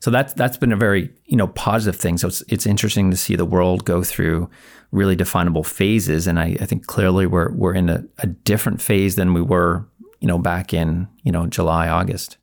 So 0.00 0.10
that's 0.10 0.32
that's 0.34 0.56
been 0.56 0.72
a 0.72 0.76
very 0.76 1.10
you 1.26 1.36
know 1.36 1.48
positive 1.48 2.00
thing. 2.00 2.18
So 2.18 2.28
it's 2.28 2.42
it's 2.48 2.66
interesting 2.66 3.10
to 3.10 3.16
see 3.16 3.36
the 3.36 3.44
world 3.44 3.84
go 3.84 4.02
through 4.02 4.50
really 4.90 5.16
definable 5.16 5.64
phases, 5.64 6.26
and 6.26 6.38
I, 6.38 6.56
I 6.60 6.66
think 6.66 6.86
clearly 6.86 7.26
we're 7.26 7.52
we're 7.52 7.74
in 7.74 7.88
a, 7.88 8.04
a 8.18 8.26
different 8.26 8.80
phase 8.80 9.16
than 9.16 9.34
we 9.34 9.42
were 9.42 9.86
you 10.20 10.28
know 10.28 10.38
back 10.38 10.72
in 10.72 11.08
you 11.22 11.32
know 11.32 11.46
July 11.46 11.88
August. 11.88 12.38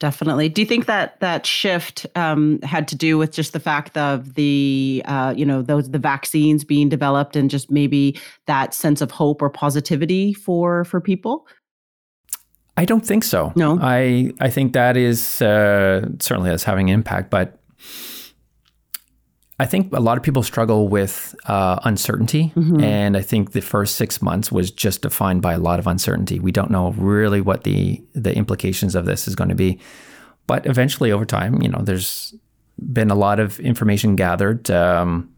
Definitely. 0.00 0.48
Do 0.48 0.62
you 0.62 0.66
think 0.66 0.86
that 0.86 1.18
that 1.18 1.44
shift 1.44 2.06
um, 2.14 2.60
had 2.62 2.86
to 2.88 2.94
do 2.94 3.18
with 3.18 3.32
just 3.32 3.52
the 3.52 3.58
fact 3.58 3.98
of 3.98 4.34
the, 4.34 5.02
uh, 5.06 5.34
you 5.36 5.44
know, 5.44 5.60
those 5.60 5.90
the 5.90 5.98
vaccines 5.98 6.62
being 6.62 6.88
developed 6.88 7.34
and 7.34 7.50
just 7.50 7.68
maybe 7.68 8.16
that 8.46 8.74
sense 8.74 9.00
of 9.00 9.10
hope 9.10 9.42
or 9.42 9.50
positivity 9.50 10.32
for 10.32 10.84
for 10.84 11.00
people? 11.00 11.48
I 12.78 12.84
don't 12.84 13.04
think 13.04 13.24
so. 13.24 13.52
No, 13.56 13.76
I 13.82 14.32
I 14.40 14.50
think 14.50 14.72
that 14.72 14.96
is 14.96 15.42
uh, 15.42 16.08
certainly 16.20 16.50
that's 16.50 16.62
having 16.62 16.90
an 16.90 16.94
impact, 16.94 17.28
but 17.28 17.58
I 19.58 19.66
think 19.66 19.92
a 19.92 19.98
lot 19.98 20.16
of 20.16 20.22
people 20.22 20.44
struggle 20.44 20.86
with 20.86 21.34
uh, 21.46 21.80
uncertainty, 21.82 22.52
mm-hmm. 22.54 22.80
and 22.80 23.16
I 23.16 23.22
think 23.22 23.50
the 23.50 23.60
first 23.60 23.96
six 23.96 24.22
months 24.22 24.52
was 24.52 24.70
just 24.70 25.02
defined 25.02 25.42
by 25.42 25.54
a 25.54 25.58
lot 25.58 25.80
of 25.80 25.88
uncertainty. 25.88 26.38
We 26.38 26.52
don't 26.52 26.70
know 26.70 26.92
really 26.92 27.40
what 27.40 27.64
the 27.64 28.00
the 28.12 28.32
implications 28.32 28.94
of 28.94 29.06
this 29.06 29.26
is 29.26 29.34
going 29.34 29.50
to 29.50 29.56
be, 29.56 29.80
but 30.46 30.64
eventually, 30.64 31.10
over 31.10 31.24
time, 31.24 31.60
you 31.60 31.68
know, 31.68 31.80
there's 31.82 32.32
been 32.92 33.10
a 33.10 33.16
lot 33.16 33.40
of 33.40 33.58
information 33.58 34.14
gathered. 34.14 34.70
Um, 34.70 35.30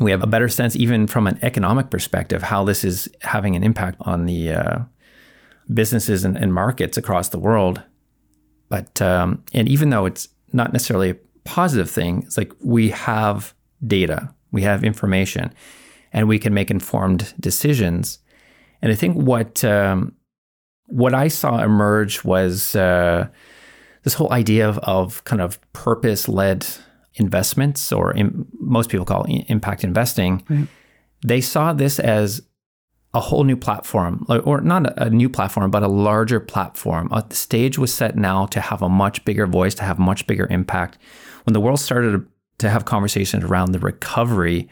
we 0.00 0.10
have 0.10 0.22
a 0.22 0.26
better 0.26 0.50
sense, 0.50 0.76
even 0.76 1.06
from 1.06 1.26
an 1.26 1.38
economic 1.40 1.88
perspective, 1.88 2.42
how 2.42 2.62
this 2.64 2.84
is 2.84 3.08
having 3.22 3.56
an 3.56 3.62
impact 3.62 3.96
on 4.00 4.26
the 4.26 4.52
uh, 4.52 4.78
businesses 5.72 6.24
and, 6.24 6.36
and, 6.36 6.52
markets 6.52 6.96
across 6.96 7.28
the 7.30 7.38
world. 7.38 7.82
But 8.68 9.00
um, 9.00 9.42
and 9.52 9.68
even 9.68 9.90
though 9.90 10.06
it's 10.06 10.28
not 10.52 10.72
necessarily 10.72 11.10
a 11.10 11.16
positive 11.44 11.90
thing, 11.90 12.22
it's 12.24 12.36
like 12.36 12.52
we 12.60 12.90
have 12.90 13.54
data, 13.86 14.34
we 14.52 14.62
have 14.62 14.84
information, 14.84 15.52
and 16.12 16.28
we 16.28 16.38
can 16.38 16.54
make 16.54 16.70
informed 16.70 17.34
decisions. 17.40 18.18
And 18.82 18.92
I 18.92 18.94
think 18.94 19.16
what 19.16 19.64
um, 19.64 20.14
what 20.86 21.14
I 21.14 21.28
saw 21.28 21.62
emerge 21.62 22.24
was 22.24 22.76
uh, 22.76 23.28
this 24.02 24.14
whole 24.14 24.32
idea 24.32 24.68
of, 24.68 24.78
of 24.78 25.24
kind 25.24 25.40
of 25.40 25.58
purpose 25.72 26.28
led 26.28 26.66
investments, 27.14 27.92
or 27.92 28.12
in, 28.12 28.46
most 28.58 28.90
people 28.90 29.06
call 29.06 29.24
it 29.24 29.44
impact 29.48 29.84
investing. 29.84 30.44
Right. 30.48 30.68
They 31.24 31.40
saw 31.40 31.72
this 31.72 31.98
as 31.98 32.42
a 33.14 33.20
whole 33.20 33.44
new 33.44 33.56
platform, 33.56 34.26
or 34.28 34.60
not 34.60 34.98
a 34.98 35.08
new 35.08 35.28
platform, 35.28 35.70
but 35.70 35.82
a 35.82 35.88
larger 35.88 36.40
platform. 36.40 37.08
The 37.28 37.34
stage 37.34 37.78
was 37.78 37.94
set 37.94 38.16
now 38.16 38.46
to 38.46 38.60
have 38.60 38.82
a 38.82 38.88
much 38.88 39.24
bigger 39.24 39.46
voice, 39.46 39.74
to 39.76 39.84
have 39.84 39.98
much 39.98 40.26
bigger 40.26 40.48
impact. 40.50 40.98
When 41.44 41.54
the 41.54 41.60
world 41.60 41.80
started 41.80 42.26
to 42.58 42.68
have 42.68 42.84
conversations 42.84 43.44
around 43.44 43.72
the 43.72 43.78
recovery 43.78 44.68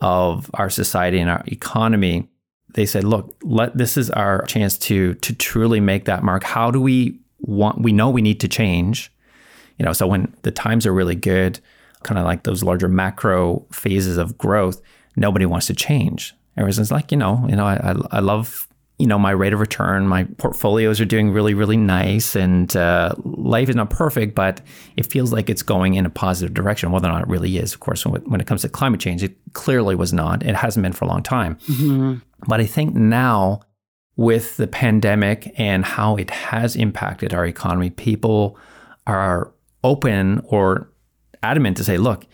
of 0.00 0.50
our 0.54 0.70
society 0.70 1.18
and 1.18 1.28
our 1.28 1.42
economy, 1.46 2.28
they 2.74 2.86
said, 2.86 3.04
look, 3.04 3.34
let 3.42 3.76
this 3.76 3.96
is 3.96 4.10
our 4.10 4.44
chance 4.46 4.78
to 4.78 5.14
to 5.14 5.34
truly 5.34 5.80
make 5.80 6.04
that 6.04 6.22
mark. 6.22 6.44
How 6.44 6.70
do 6.70 6.80
we 6.80 7.20
want 7.40 7.80
we 7.80 7.92
know 7.92 8.10
we 8.10 8.22
need 8.22 8.40
to 8.40 8.48
change. 8.48 9.12
You 9.78 9.84
know, 9.84 9.92
so 9.92 10.06
when 10.06 10.34
the 10.42 10.50
times 10.50 10.86
are 10.86 10.92
really 10.92 11.14
good, 11.14 11.58
kind 12.02 12.18
of 12.18 12.24
like 12.24 12.44
those 12.44 12.62
larger 12.62 12.88
macro 12.88 13.66
phases 13.72 14.18
of 14.18 14.36
growth, 14.38 14.80
nobody 15.16 15.46
wants 15.46 15.66
to 15.66 15.74
change. 15.74 16.34
Everyone's 16.60 16.90
like, 16.90 17.10
you 17.10 17.16
know, 17.16 17.44
you 17.48 17.56
know, 17.56 17.64
I, 17.64 17.94
I 18.10 18.20
love 18.20 18.68
you 19.00 19.06
know 19.06 19.18
my 19.18 19.30
rate 19.30 19.54
of 19.54 19.60
return. 19.60 20.06
My 20.06 20.24
portfolios 20.36 21.00
are 21.00 21.06
doing 21.06 21.30
really 21.30 21.54
really 21.54 21.78
nice 21.78 22.36
and 22.36 22.76
uh, 22.76 23.14
life 23.24 23.70
is 23.70 23.74
not 23.74 23.88
perfect 23.88 24.34
but 24.34 24.60
it 24.96 25.06
feels 25.06 25.32
like 25.32 25.48
it's 25.48 25.62
going 25.62 25.94
in 25.94 26.04
a 26.04 26.10
positive 26.10 26.52
direction. 26.52 26.92
Whether 26.92 27.08
or 27.08 27.12
not 27.12 27.22
it 27.22 27.28
really 27.28 27.56
is 27.56 27.72
of 27.72 27.80
course 27.80 28.04
when, 28.04 28.20
when 28.22 28.42
it 28.42 28.46
comes 28.46 28.60
to 28.60 28.68
climate 28.68 29.00
change 29.00 29.22
it 29.22 29.36
clearly 29.54 29.94
was 29.94 30.12
not. 30.12 30.44
It 30.44 30.54
hasn't 30.54 30.82
been 30.82 30.92
for 30.92 31.06
a 31.06 31.08
long 31.08 31.22
time. 31.22 31.56
Mm-hmm. 31.66 32.16
but 32.46 32.60
i 32.60 32.66
think 32.66 32.94
now 32.94 33.60
with 34.16 34.58
the 34.58 34.66
pandemic 34.66 35.50
and 35.56 35.84
how 35.84 36.16
it 36.16 36.30
has 36.30 36.76
impacted 36.76 37.32
our 37.32 37.46
economy 37.46 37.88
people 37.88 38.58
are 39.06 39.52
open 39.82 40.42
or 40.44 40.90
adamant 41.42 41.78
to 41.78 41.84
say 41.84 41.96
look 41.96 42.26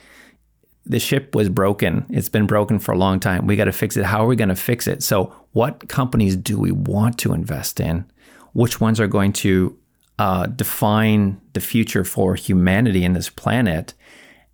the 0.87 1.01
ship 1.01 1.35
was 1.35 1.49
broken. 1.49 2.07
It's 2.09 2.29
been 2.29 2.46
broken 2.46 2.79
for 2.79 2.92
a 2.92 2.99
long 2.99 3.18
time. 3.18 3.46
We 3.46 3.57
got 3.57 3.64
to 3.64 3.72
fix 3.72 3.96
it. 3.96 4.05
How 4.05 4.22
are 4.22 4.27
we 4.27 4.37
going 4.37 4.49
to 4.49 4.57
fix 4.57 4.87
it? 4.87 5.03
So, 5.03 5.35
what 5.53 5.88
companies 5.88 6.37
do 6.37 6.59
we 6.59 6.70
want 6.70 7.18
to 7.18 7.33
invest 7.33 7.81
in? 7.81 8.05
Which 8.53 8.81
ones 8.81 9.01
are 9.01 9.09
going 9.09 9.33
to 9.35 9.77
uh, 10.18 10.46
define 10.46 11.40
the 11.53 11.61
future 11.61 12.05
for 12.05 12.37
humanity 12.37 13.05
in 13.05 13.14
this 13.14 13.29
planet? 13.29 13.94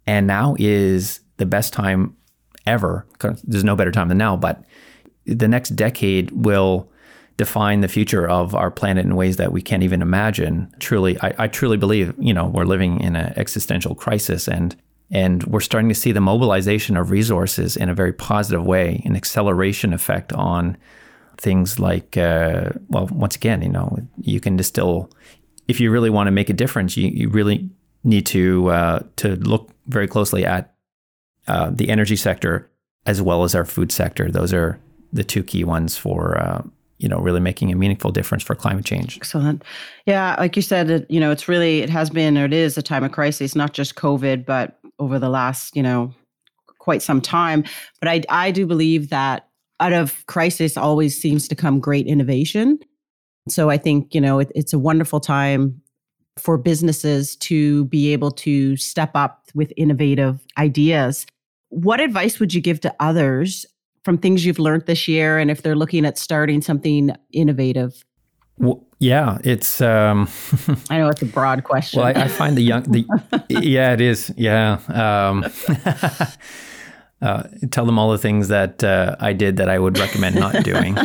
And 0.06 0.26
now 0.26 0.56
is 0.58 1.20
the 1.36 1.46
best 1.46 1.72
time 1.72 2.16
ever. 2.66 3.06
There's 3.44 3.64
no 3.64 3.76
better 3.76 3.92
time 3.92 4.08
than 4.08 4.18
now, 4.18 4.36
but 4.36 4.64
the 5.26 5.48
next 5.48 5.70
decade 5.70 6.30
will 6.32 6.90
define 7.36 7.80
the 7.80 7.88
future 7.88 8.28
of 8.28 8.54
our 8.54 8.70
planet 8.70 9.04
in 9.04 9.16
ways 9.16 9.36
that 9.36 9.52
we 9.52 9.62
can't 9.62 9.82
even 9.82 10.02
imagine. 10.02 10.72
Truly, 10.80 11.18
I, 11.20 11.34
I 11.38 11.48
truly 11.48 11.76
believe, 11.76 12.14
you 12.18 12.34
know, 12.34 12.46
we're 12.46 12.64
living 12.64 13.00
in 13.00 13.16
an 13.16 13.32
existential 13.36 13.94
crisis 13.94 14.48
and 14.48 14.76
and 15.12 15.44
we're 15.44 15.60
starting 15.60 15.90
to 15.90 15.94
see 15.94 16.10
the 16.10 16.22
mobilization 16.22 16.96
of 16.96 17.10
resources 17.10 17.76
in 17.76 17.90
a 17.90 17.94
very 17.94 18.14
positive 18.14 18.64
way, 18.64 19.02
an 19.04 19.14
acceleration 19.14 19.92
effect 19.92 20.32
on 20.32 20.76
things 21.36 21.78
like, 21.78 22.16
uh, 22.16 22.70
well, 22.88 23.06
once 23.08 23.36
again, 23.36 23.60
you 23.60 23.68
know, 23.68 23.98
you 24.22 24.40
can 24.40 24.56
distill, 24.56 25.10
if 25.68 25.78
you 25.80 25.90
really 25.90 26.08
want 26.08 26.28
to 26.28 26.30
make 26.30 26.48
a 26.48 26.54
difference, 26.54 26.96
you, 26.96 27.08
you 27.08 27.28
really 27.28 27.68
need 28.04 28.24
to, 28.26 28.70
uh, 28.70 29.00
to 29.16 29.36
look 29.36 29.70
very 29.86 30.08
closely 30.08 30.46
at 30.46 30.74
uh, 31.46 31.70
the 31.70 31.90
energy 31.90 32.16
sector 32.16 32.70
as 33.04 33.20
well 33.20 33.44
as 33.44 33.54
our 33.54 33.66
food 33.66 33.92
sector. 33.92 34.30
Those 34.30 34.54
are 34.54 34.80
the 35.12 35.24
two 35.24 35.42
key 35.42 35.62
ones 35.62 35.94
for 35.94 36.38
uh, 36.38 36.62
you 36.96 37.08
know 37.08 37.18
really 37.18 37.40
making 37.40 37.70
a 37.70 37.76
meaningful 37.76 38.12
difference 38.12 38.42
for 38.42 38.54
climate 38.54 38.84
change 38.84 39.16
excellent 39.16 39.62
yeah 40.06 40.36
like 40.38 40.54
you 40.54 40.62
said 40.62 40.88
it, 40.88 41.10
you 41.10 41.18
know 41.18 41.32
it's 41.32 41.48
really 41.48 41.80
it 41.80 41.90
has 41.90 42.08
been 42.08 42.38
or 42.38 42.44
it 42.44 42.52
is 42.52 42.78
a 42.78 42.82
time 42.82 43.02
of 43.02 43.10
crisis 43.10 43.56
not 43.56 43.72
just 43.72 43.96
covid 43.96 44.46
but 44.46 44.78
over 45.02 45.18
the 45.18 45.28
last, 45.28 45.76
you 45.76 45.82
know, 45.82 46.14
quite 46.78 47.02
some 47.02 47.20
time. 47.20 47.64
But 48.00 48.08
I, 48.08 48.22
I 48.28 48.50
do 48.50 48.66
believe 48.66 49.10
that 49.10 49.48
out 49.80 49.92
of 49.92 50.24
crisis 50.26 50.76
always 50.76 51.20
seems 51.20 51.48
to 51.48 51.54
come 51.54 51.80
great 51.80 52.06
innovation. 52.06 52.78
So 53.48 53.70
I 53.70 53.76
think, 53.76 54.14
you 54.14 54.20
know, 54.20 54.38
it, 54.38 54.52
it's 54.54 54.72
a 54.72 54.78
wonderful 54.78 55.20
time 55.20 55.82
for 56.38 56.56
businesses 56.56 57.36
to 57.36 57.84
be 57.86 58.12
able 58.12 58.30
to 58.30 58.76
step 58.76 59.10
up 59.14 59.44
with 59.54 59.72
innovative 59.76 60.46
ideas. 60.56 61.26
What 61.68 62.00
advice 62.00 62.38
would 62.38 62.54
you 62.54 62.60
give 62.60 62.80
to 62.80 62.94
others 63.00 63.66
from 64.04 64.18
things 64.18 64.44
you've 64.44 64.58
learned 64.58 64.86
this 64.86 65.08
year 65.08 65.38
and 65.38 65.50
if 65.50 65.62
they're 65.62 65.76
looking 65.76 66.04
at 66.04 66.18
starting 66.18 66.62
something 66.62 67.10
innovative? 67.32 68.02
Well, 68.58 68.84
yeah, 68.98 69.38
it's. 69.42 69.80
Um, 69.80 70.28
I 70.90 70.98
know 70.98 71.08
it's 71.08 71.22
a 71.22 71.26
broad 71.26 71.64
question. 71.64 72.00
Well, 72.00 72.08
I, 72.08 72.24
I 72.24 72.28
find 72.28 72.56
the 72.56 72.62
young, 72.62 72.84
the 72.84 73.04
yeah, 73.48 73.92
it 73.92 74.00
is. 74.00 74.32
Yeah, 74.36 74.78
um, 74.88 75.44
uh, 77.22 77.42
tell 77.70 77.84
them 77.84 77.98
all 77.98 78.12
the 78.12 78.18
things 78.18 78.48
that 78.48 78.84
uh, 78.84 79.16
I 79.18 79.32
did 79.32 79.56
that 79.56 79.68
I 79.68 79.78
would 79.78 79.98
recommend 79.98 80.36
not 80.36 80.62
doing. 80.64 80.96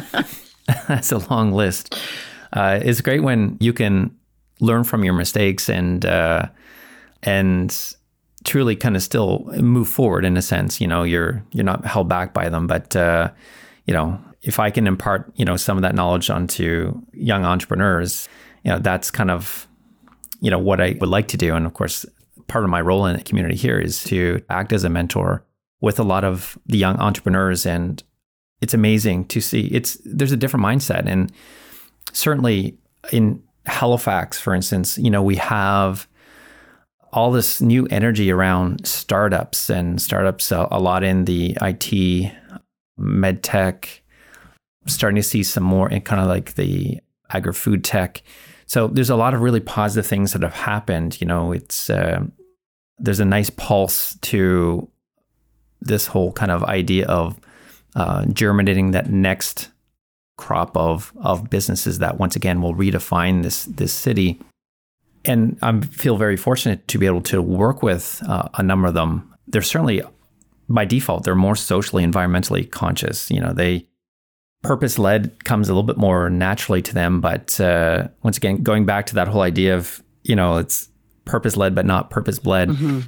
That's 0.87 1.11
a 1.11 1.17
long 1.31 1.51
list. 1.51 1.97
Uh, 2.53 2.79
it's 2.83 3.01
great 3.01 3.23
when 3.23 3.57
you 3.59 3.73
can 3.73 4.15
learn 4.59 4.83
from 4.83 5.03
your 5.03 5.13
mistakes 5.13 5.69
and 5.69 6.05
uh, 6.05 6.47
and 7.23 7.95
truly 8.43 8.75
kind 8.75 8.95
of 8.95 9.03
still 9.03 9.45
move 9.57 9.87
forward 9.87 10.25
in 10.25 10.37
a 10.37 10.41
sense. 10.41 10.79
You 10.79 10.87
know, 10.87 11.03
you're 11.03 11.43
you're 11.51 11.65
not 11.65 11.85
held 11.85 12.07
back 12.07 12.33
by 12.33 12.49
them, 12.49 12.67
but 12.67 12.95
uh, 12.95 13.31
you 13.85 13.93
know, 13.93 14.19
if 14.47 14.59
I 14.59 14.71
can 14.71 14.87
impart, 14.87 15.29
you 15.35 15.43
know, 15.43 15.57
some 15.57 15.77
of 15.77 15.81
that 15.81 15.93
knowledge 15.93 16.29
onto 16.29 17.01
young 17.11 17.43
entrepreneurs, 17.43 18.29
you 18.63 18.71
know, 18.71 18.79
that's 18.79 19.11
kind 19.11 19.29
of, 19.29 19.67
you 20.39 20.49
know, 20.49 20.57
what 20.57 20.79
I 20.79 20.95
would 21.01 21.09
like 21.09 21.27
to 21.29 21.37
do. 21.37 21.53
And 21.53 21.65
of 21.65 21.73
course, 21.73 22.05
part 22.47 22.63
of 22.63 22.69
my 22.69 22.79
role 22.79 23.05
in 23.05 23.17
the 23.17 23.23
community 23.23 23.57
here 23.57 23.77
is 23.77 24.05
to 24.05 24.41
act 24.49 24.71
as 24.71 24.85
a 24.85 24.89
mentor 24.89 25.45
with 25.81 25.99
a 25.99 26.03
lot 26.03 26.23
of 26.23 26.57
the 26.65 26.77
young 26.77 26.95
entrepreneurs. 26.95 27.65
And 27.65 28.01
it's 28.61 28.73
amazing 28.73 29.25
to 29.25 29.41
see 29.41 29.67
it's 29.67 29.97
there's 30.05 30.31
a 30.31 30.37
different 30.37 30.65
mindset. 30.65 31.05
And 31.07 31.29
certainly 32.13 32.77
in 33.11 33.43
Halifax, 33.65 34.39
for 34.39 34.55
instance, 34.55 34.97
you 34.97 35.09
know, 35.09 35.21
we 35.21 35.35
have 35.35 36.07
all 37.11 37.31
this 37.31 37.61
new 37.61 37.85
energy 37.87 38.31
around 38.31 38.87
startups 38.87 39.69
and 39.69 40.01
startups 40.01 40.53
a, 40.53 40.69
a 40.71 40.79
lot 40.79 41.03
in 41.03 41.25
the 41.25 41.57
IT, 41.61 42.31
med 42.97 43.43
tech, 43.43 44.01
starting 44.87 45.15
to 45.15 45.23
see 45.23 45.43
some 45.43 45.63
more 45.63 45.89
in 45.89 46.01
kind 46.01 46.21
of 46.21 46.27
like 46.27 46.55
the 46.55 46.99
agri 47.29 47.53
food 47.53 47.83
tech. 47.83 48.21
So 48.65 48.87
there's 48.87 49.09
a 49.09 49.15
lot 49.15 49.33
of 49.33 49.41
really 49.41 49.59
positive 49.59 50.07
things 50.07 50.33
that 50.33 50.41
have 50.41 50.53
happened. 50.53 51.21
You 51.21 51.27
know, 51.27 51.51
it's 51.51 51.89
uh, 51.89 52.23
there's 52.97 53.19
a 53.19 53.25
nice 53.25 53.49
pulse 53.49 54.15
to 54.21 54.89
this 55.81 56.07
whole 56.07 56.31
kind 56.33 56.51
of 56.51 56.63
idea 56.63 57.05
of 57.07 57.39
uh, 57.95 58.25
germinating 58.25 58.91
that 58.91 59.09
next 59.09 59.69
crop 60.37 60.75
of 60.77 61.11
of 61.17 61.49
businesses 61.49 61.99
that 61.99 62.19
once 62.19 62.35
again 62.35 62.61
will 62.61 62.75
redefine 62.75 63.43
this 63.43 63.65
this 63.65 63.93
city. 63.93 64.39
And 65.25 65.57
I 65.61 65.79
feel 65.81 66.17
very 66.17 66.37
fortunate 66.37 66.87
to 66.87 66.97
be 66.97 67.05
able 67.05 67.21
to 67.23 67.41
work 67.41 67.83
with 67.83 68.21
uh, 68.27 68.47
a 68.53 68.63
number 68.63 68.87
of 68.87 68.93
them. 68.93 69.33
They're 69.47 69.61
certainly, 69.61 70.01
by 70.69 70.85
default, 70.85 71.23
they're 71.23 71.35
more 71.35 71.55
socially, 71.55 72.05
environmentally 72.05 72.69
conscious. 72.69 73.29
You 73.29 73.41
know, 73.41 73.51
they 73.51 73.87
purpose 74.67 74.99
led 74.99 75.43
comes 75.45 75.69
a 75.69 75.73
little 75.73 75.83
bit 75.83 75.97
more 75.97 76.29
naturally 76.29 76.81
to 76.81 76.93
them. 76.93 77.21
But 77.21 77.59
uh, 77.59 78.09
once 78.23 78.37
again, 78.37 78.63
going 78.63 78.85
back 78.85 79.05
to 79.07 79.15
that 79.15 79.27
whole 79.27 79.41
idea 79.41 79.75
of 79.75 80.03
you 80.23 80.35
know, 80.35 80.57
it's 80.57 80.89
purpose 81.25 81.57
led 81.57 81.73
but 81.73 81.85
not 81.85 82.09
purpose 82.09 82.37
bled. 82.37 82.69
Mm-hmm. 82.69 82.99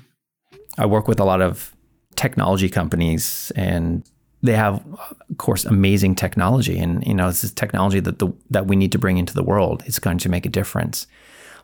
I 0.77 0.85
work 0.85 1.07
with 1.07 1.19
a 1.19 1.25
lot 1.25 1.41
of 1.41 1.75
technology 2.15 2.69
companies 2.69 3.51
and 3.55 4.03
they 4.41 4.53
have 4.53 4.85
of 5.29 5.37
course 5.37 5.65
amazing 5.65 6.15
technology 6.15 6.77
and 6.77 7.05
you 7.05 7.13
know 7.13 7.27
this 7.27 7.43
is 7.43 7.51
technology 7.53 7.99
that 7.99 8.19
the 8.19 8.27
that 8.49 8.67
we 8.67 8.75
need 8.75 8.91
to 8.91 8.97
bring 8.97 9.17
into 9.17 9.33
the 9.33 9.43
world 9.43 9.83
it's 9.85 9.99
going 9.99 10.17
to 10.17 10.27
make 10.27 10.45
a 10.45 10.49
difference 10.49 11.07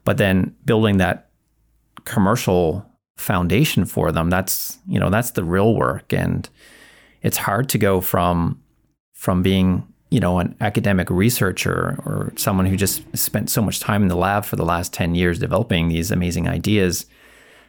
but 0.05 0.17
then 0.17 0.55
building 0.63 0.97
that 0.97 1.29
commercial 2.05 2.86
foundation 3.17 3.84
for 3.86 4.13
them 4.13 4.29
that's 4.29 4.77
you 4.88 4.99
know 4.99 5.10
that's 5.10 5.31
the 5.31 5.43
real 5.43 5.75
work 5.75 6.13
and 6.13 6.49
it's 7.21 7.38
hard 7.38 7.67
to 7.67 7.77
go 7.77 7.99
from 7.99 8.62
from 9.15 9.41
being 9.41 9.86
you 10.12 10.19
know 10.19 10.38
an 10.38 10.56
academic 10.62 11.10
researcher 11.10 11.99
or 12.06 12.32
someone 12.38 12.67
who 12.67 12.78
just 12.78 13.04
spent 13.17 13.49
so 13.49 13.62
much 13.62 13.80
time 13.80 14.04
in 14.04 14.08
the 14.08 14.15
lab 14.15 14.45
for 14.45 14.56
the 14.56 14.63
last 14.63 14.93
10 14.93 15.15
years 15.15 15.39
developing 15.39 15.88
these 15.89 16.12
amazing 16.12 16.47
ideas 16.47 17.08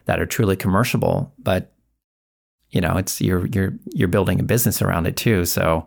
that 0.05 0.21
are 0.21 0.27
truly 0.27 0.55
commercial 0.55 1.33
but 1.39 1.73
you 2.71 2.81
know 2.81 2.97
it's 2.97 3.21
you're 3.21 3.47
you're 3.47 3.73
you're 3.95 4.09
building 4.09 4.41
a 4.41 4.43
business 4.43 4.83
around 4.83 5.07
it 5.07 5.17
too. 5.17 5.45
So 5.45 5.87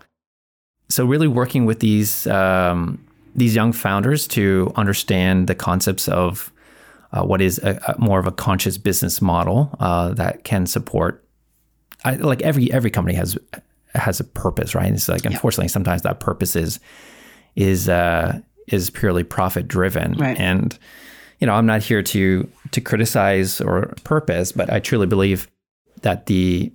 so 0.90 1.06
really 1.06 1.28
working 1.28 1.66
with 1.66 1.80
these 1.80 2.26
um, 2.28 3.06
these 3.36 3.56
young 3.56 3.74
founders 3.74 4.28
to 4.30 4.72
understand 4.76 5.48
the 5.48 5.56
concepts 5.56 6.08
of 6.08 6.52
uh, 7.12 7.24
what 7.24 7.42
is 7.42 7.60
a, 7.60 7.80
a 7.88 8.00
more 8.00 8.20
of 8.20 8.28
a 8.28 8.32
conscious 8.32 8.78
business 8.78 9.22
model 9.22 9.76
uh, 9.80 10.14
that 10.14 10.44
can 10.44 10.66
support 10.66 11.24
I, 12.06 12.16
like 12.16 12.42
every 12.42 12.72
every 12.72 12.90
company 12.90 13.16
has 13.16 13.38
has 14.00 14.20
a 14.20 14.24
purpose 14.24 14.76
right 14.76 14.92
it's 14.92 15.10
like 15.10 15.26
unfortunately 15.26 15.66
yeah. 15.66 15.72
sometimes 15.72 16.02
that 16.02 16.20
purpose 16.20 16.56
is 16.56 16.80
is 17.56 17.90
uh, 17.90 18.40
is 18.68 18.90
purely 18.90 19.24
profit 19.24 19.68
driven 19.68 20.14
right. 20.14 20.40
and 20.40 20.78
you 21.40 21.48
know 21.48 21.54
I'm 21.54 21.66
not 21.66 21.82
here 21.82 22.04
to 22.04 22.50
to 22.72 22.82
criticize 22.82 23.62
or 23.62 23.94
purpose 24.04 24.52
but 24.52 24.72
I 24.72 24.80
truly 24.80 25.08
believe 25.08 25.48
that 26.02 26.28
the 26.28 26.72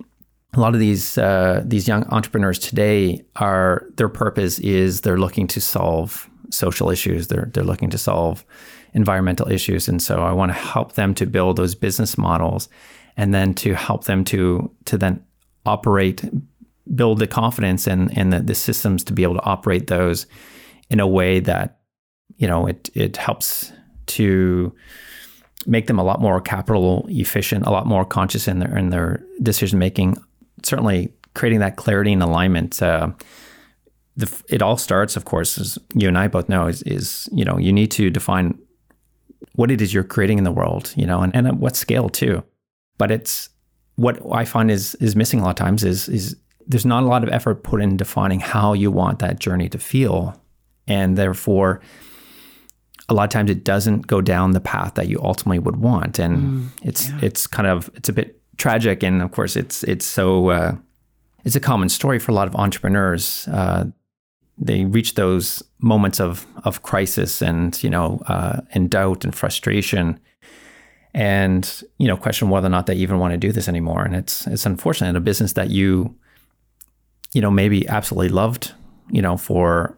a 0.55 0.59
lot 0.59 0.73
of 0.73 0.79
these 0.79 1.17
uh, 1.17 1.61
these 1.65 1.87
young 1.87 2.03
entrepreneurs 2.05 2.59
today 2.59 3.23
are 3.35 3.87
their 3.97 4.09
purpose 4.09 4.59
is 4.59 5.01
they're 5.01 5.17
looking 5.17 5.47
to 5.47 5.61
solve 5.61 6.29
social 6.49 6.89
issues. 6.89 7.27
They're 7.27 7.49
they're 7.53 7.63
looking 7.63 7.89
to 7.89 7.97
solve 7.97 8.45
environmental 8.93 9.51
issues, 9.51 9.87
and 9.87 10.01
so 10.01 10.23
I 10.23 10.31
want 10.31 10.49
to 10.49 10.57
help 10.57 10.93
them 10.93 11.13
to 11.15 11.25
build 11.25 11.57
those 11.57 11.75
business 11.75 12.17
models, 12.17 12.69
and 13.17 13.33
then 13.33 13.53
to 13.55 13.73
help 13.73 14.05
them 14.05 14.23
to 14.25 14.71
to 14.85 14.97
then 14.97 15.23
operate, 15.65 16.23
build 16.93 17.19
the 17.19 17.27
confidence 17.27 17.87
and 17.87 18.15
and 18.17 18.31
the, 18.31 18.39
the 18.39 18.55
systems 18.55 19.03
to 19.03 19.13
be 19.13 19.23
able 19.23 19.35
to 19.35 19.43
operate 19.43 19.87
those 19.87 20.27
in 20.89 20.99
a 20.99 21.07
way 21.07 21.39
that 21.39 21.79
you 22.37 22.47
know 22.47 22.67
it 22.67 22.89
it 22.93 23.17
helps 23.17 23.71
to 24.07 24.73
make 25.65 25.87
them 25.87 25.99
a 25.99 26.03
lot 26.03 26.21
more 26.21 26.39
capital 26.39 27.05
efficient, 27.09 27.65
a 27.65 27.71
lot 27.71 27.87
more 27.87 28.05
conscious 28.05 28.47
in 28.47 28.59
their 28.59 28.77
in 28.77 28.89
their 28.89 29.23
decision 29.41 29.79
making. 29.79 30.17
Certainly, 30.63 31.13
creating 31.33 31.59
that 31.59 31.75
clarity 31.75 32.13
and 32.13 32.23
alignment. 32.23 32.81
Uh, 32.81 33.11
the, 34.17 34.43
it 34.47 34.61
all 34.61 34.77
starts, 34.77 35.17
of 35.17 35.25
course, 35.25 35.57
as 35.57 35.77
you 35.93 36.07
and 36.07 36.17
I 36.17 36.29
both 36.29 36.47
know, 36.47 36.67
is, 36.67 36.81
is 36.83 37.29
you 37.31 37.43
know 37.43 37.57
you 37.57 37.73
need 37.73 37.91
to 37.91 38.09
define 38.09 38.57
what 39.53 39.71
it 39.71 39.81
is 39.81 39.93
you're 39.93 40.03
creating 40.03 40.37
in 40.37 40.43
the 40.43 40.51
world, 40.51 40.93
you 40.95 41.05
know, 41.05 41.21
and, 41.21 41.35
and 41.35 41.47
at 41.47 41.57
what 41.57 41.75
scale 41.75 42.09
too. 42.09 42.43
But 42.97 43.11
it's 43.11 43.49
what 43.95 44.19
I 44.31 44.45
find 44.45 44.71
is 44.71 44.95
is 44.95 45.15
missing 45.15 45.39
a 45.39 45.43
lot 45.43 45.49
of 45.51 45.55
times 45.55 45.83
is 45.83 46.07
is 46.09 46.35
there's 46.67 46.85
not 46.85 47.03
a 47.03 47.07
lot 47.07 47.23
of 47.23 47.29
effort 47.29 47.63
put 47.63 47.81
in 47.81 47.97
defining 47.97 48.39
how 48.39 48.73
you 48.73 48.91
want 48.91 49.19
that 49.19 49.39
journey 49.39 49.69
to 49.69 49.77
feel, 49.77 50.39
and 50.87 51.17
therefore 51.17 51.81
a 53.07 53.13
lot 53.13 53.23
of 53.25 53.29
times 53.29 53.51
it 53.51 53.63
doesn't 53.63 54.07
go 54.07 54.21
down 54.21 54.51
the 54.51 54.59
path 54.59 54.95
that 54.95 55.07
you 55.07 55.19
ultimately 55.21 55.59
would 55.59 55.77
want, 55.77 56.19
and 56.19 56.37
mm, 56.37 56.67
it's 56.81 57.09
yeah. 57.09 57.19
it's 57.21 57.47
kind 57.47 57.67
of 57.67 57.89
it's 57.95 58.09
a 58.09 58.13
bit 58.13 58.41
tragic, 58.57 59.03
and 59.03 59.21
of 59.21 59.31
course 59.31 59.55
it's 59.55 59.83
it's 59.83 60.05
so 60.05 60.49
uh, 60.49 60.75
it's 61.43 61.55
a 61.55 61.59
common 61.59 61.89
story 61.89 62.19
for 62.19 62.31
a 62.31 62.35
lot 62.35 62.47
of 62.47 62.55
entrepreneurs. 62.55 63.47
Uh, 63.51 63.85
they 64.57 64.85
reach 64.85 65.15
those 65.15 65.61
moments 65.79 66.19
of 66.19 66.47
of 66.63 66.81
crisis 66.81 67.41
and 67.41 67.81
you 67.83 67.89
know 67.89 68.21
uh, 68.27 68.61
and 68.71 68.89
doubt 68.89 69.23
and 69.23 69.35
frustration, 69.35 70.19
and 71.13 71.83
you 71.99 72.07
know 72.07 72.17
question 72.17 72.49
whether 72.49 72.67
or 72.67 72.71
not 72.71 72.87
they 72.87 72.95
even 72.95 73.19
want 73.19 73.33
to 73.33 73.37
do 73.37 73.51
this 73.51 73.67
anymore. 73.67 74.03
And 74.03 74.15
it's 74.15 74.47
it's 74.47 74.65
unfortunate 74.65 75.09
in 75.09 75.15
a 75.15 75.21
business 75.21 75.53
that 75.53 75.69
you 75.69 76.15
you 77.35 77.41
know 77.41 77.51
maybe 77.51 77.87
absolutely 77.87 78.29
loved 78.29 78.73
you 79.11 79.21
know 79.21 79.37
for 79.37 79.95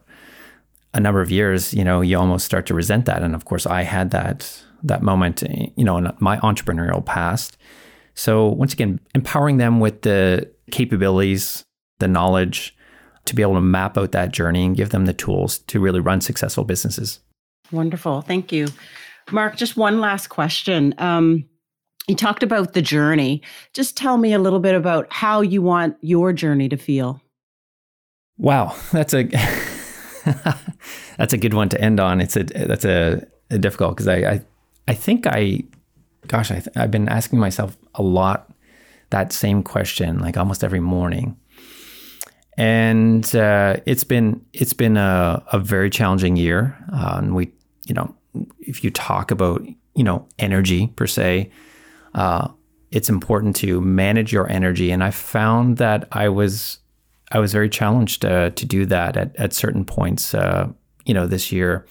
a 0.98 1.00
number 1.00 1.22
of 1.22 1.30
years, 1.30 1.74
you 1.74 1.84
know, 1.84 2.02
you 2.02 2.18
almost 2.18 2.46
start 2.46 2.66
to 2.66 2.74
resent 2.74 3.06
that. 3.06 3.22
And 3.22 3.36
of 3.36 3.46
course, 3.46 3.66
I 3.66 3.84
had 3.84 4.12
that 4.12 4.64
that 4.84 5.02
moment, 5.02 5.44
you 5.76 5.84
know, 5.84 5.98
in 5.98 6.12
my 6.20 6.38
entrepreneurial 6.38 7.04
past. 7.04 7.58
So 8.14 8.48
once 8.48 8.74
again, 8.74 9.00
empowering 9.16 9.58
them 9.58 9.80
with 9.80 10.04
the 10.04 10.52
capabilities, 10.72 11.64
the 12.00 12.08
knowledge 12.08 12.76
to 13.26 13.36
be 13.36 13.42
able 13.42 13.56
to 13.56 13.62
map 13.62 13.98
out 13.98 14.12
that 14.12 14.32
journey 14.32 14.66
and 14.66 14.76
give 14.76 14.90
them 14.90 15.06
the 15.06 15.14
tools 15.14 15.60
to 15.60 15.80
really 15.80 16.00
run 16.00 16.22
successful 16.22 16.64
businesses. 16.64 17.20
Wonderful. 17.72 18.22
Thank 18.22 18.52
you. 18.52 18.68
Mark, 19.32 19.56
just 19.56 19.78
one 19.78 20.00
last 20.00 20.28
question. 20.28 20.94
Um, 21.00 21.46
you 22.08 22.16
talked 22.16 22.44
about 22.44 22.74
the 22.74 22.82
journey. 22.82 23.42
Just 23.74 23.98
tell 23.98 24.18
me 24.18 24.32
a 24.34 24.40
little 24.40 24.60
bit 24.60 24.76
about 24.76 25.12
how 25.12 25.42
you 25.42 25.62
want 25.62 25.98
your 26.02 26.34
journey 26.34 26.70
to 26.70 26.78
feel. 26.78 27.22
Wow, 28.38 28.76
that's 28.92 29.14
a 29.14 29.24
that's 31.18 31.34
a 31.34 31.38
good 31.38 31.54
one 31.54 31.70
to 31.70 31.82
end 31.82 32.00
on. 32.00 32.22
It's 32.22 32.36
a 32.36 32.44
that's 32.44 32.86
a, 32.86 33.26
a 33.50 33.58
difficult 33.58 33.96
because 33.96 34.08
I, 34.08 34.18
I 34.18 34.42
I 34.88 34.94
think 34.94 35.28
I, 35.28 35.64
gosh, 36.28 36.52
I 36.52 36.64
I've 36.76 36.92
been 36.92 37.10
asking 37.10 37.40
myself 37.40 37.78
a 37.96 38.04
lot 38.04 38.52
that 39.10 39.32
same 39.32 39.64
question 39.64 40.20
like 40.20 40.38
almost 40.38 40.64
every 40.64 40.80
morning, 40.80 41.38
and 42.58 43.36
uh, 43.36 43.78
it's 43.86 44.04
been 44.04 44.46
it's 44.54 44.74
been 44.74 44.98
a, 44.98 45.44
a 45.52 45.60
very 45.60 45.90
challenging 45.90 46.36
year. 46.36 46.78
Uh, 46.94 47.16
and 47.18 47.36
we 47.36 47.52
you 47.86 47.94
know 47.94 48.14
if 48.60 48.84
you 48.84 48.92
talk 48.92 49.32
about 49.32 49.66
you 49.96 50.04
know 50.04 50.28
energy 50.40 50.88
per 50.88 51.08
se. 51.08 51.52
Uh, 52.14 52.48
it's 52.90 53.10
important 53.10 53.56
to 53.58 53.82
manage 53.82 54.32
your 54.32 54.50
energy, 54.50 54.92
and 54.92 55.04
I 55.04 55.12
found 55.12 55.78
that 55.78 56.08
I 56.14 56.30
was 56.30 56.80
I 57.32 57.40
was 57.40 57.52
very 57.52 57.70
challenged 57.70 58.26
uh, 58.26 58.52
to 58.52 58.66
do 58.66 58.86
that 58.86 59.18
at, 59.18 59.36
at 59.36 59.54
certain 59.54 59.84
points, 59.84 60.34
uh, 60.34 60.70
you 61.06 61.14
know, 61.14 61.28
this 61.28 61.52
year. 61.52 61.86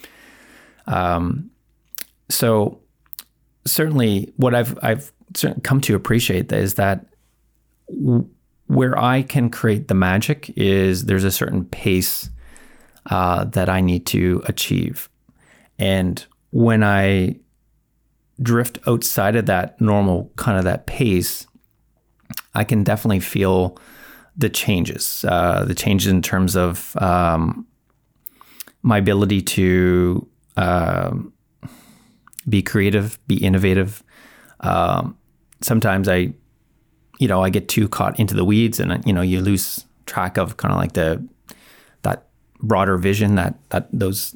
Um, 0.87 1.51
so 2.29 2.79
certainly, 3.65 4.33
what 4.37 4.55
I've 4.55 4.77
I've 4.81 5.11
come 5.63 5.81
to 5.81 5.95
appreciate 5.95 6.51
is 6.51 6.75
that 6.75 7.05
where 8.67 8.97
I 8.97 9.21
can 9.21 9.49
create 9.49 9.87
the 9.87 9.93
magic 9.93 10.51
is 10.57 11.05
there's 11.05 11.23
a 11.23 11.31
certain 11.31 11.65
pace 11.65 12.29
uh, 13.09 13.45
that 13.45 13.69
I 13.69 13.81
need 13.81 14.05
to 14.07 14.41
achieve, 14.45 15.09
and 15.77 16.25
when 16.51 16.83
I 16.83 17.37
drift 18.41 18.79
outside 18.87 19.35
of 19.35 19.47
that 19.47 19.79
normal 19.81 20.31
kind 20.35 20.57
of 20.57 20.63
that 20.63 20.85
pace, 20.85 21.47
I 22.53 22.63
can 22.63 22.83
definitely 22.83 23.19
feel 23.19 23.77
the 24.37 24.49
changes, 24.49 25.25
uh, 25.27 25.65
the 25.65 25.73
changes 25.73 26.11
in 26.11 26.21
terms 26.21 26.55
of 26.55 26.95
um, 26.97 27.65
my 28.83 28.99
ability 28.99 29.41
to 29.41 30.27
uh, 30.55 31.13
be 32.47 32.61
creative, 32.61 33.19
be 33.27 33.35
innovative. 33.35 34.03
Um, 34.59 35.17
sometimes 35.61 36.07
I, 36.07 36.33
you 37.19 37.27
know, 37.27 37.43
I 37.43 37.49
get 37.49 37.67
too 37.67 37.89
caught 37.89 38.19
into 38.19 38.35
the 38.35 38.45
weeds, 38.45 38.79
and 38.79 39.03
you 39.05 39.13
know, 39.13 39.21
you 39.21 39.41
lose 39.41 39.85
track 40.05 40.37
of 40.37 40.57
kind 40.57 40.71
of 40.71 40.79
like 40.79 40.93
the 40.93 41.27
that 42.03 42.27
broader 42.61 42.97
vision 42.97 43.35
that 43.35 43.55
that 43.69 43.89
those 43.91 44.35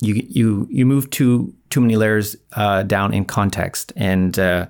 you 0.00 0.14
you 0.28 0.66
you 0.70 0.84
move 0.84 1.08
too 1.10 1.54
too 1.70 1.80
many 1.80 1.96
layers 1.96 2.36
uh, 2.54 2.82
down 2.82 3.14
in 3.14 3.24
context, 3.24 3.92
and 3.96 4.38
uh, 4.38 4.66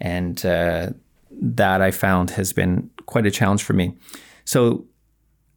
and 0.00 0.44
uh, 0.44 0.90
that 1.30 1.80
I 1.80 1.92
found 1.92 2.30
has 2.30 2.52
been 2.52 2.90
quite 3.06 3.26
a 3.26 3.30
challenge 3.30 3.62
for 3.62 3.72
me. 3.72 3.96
So 4.44 4.86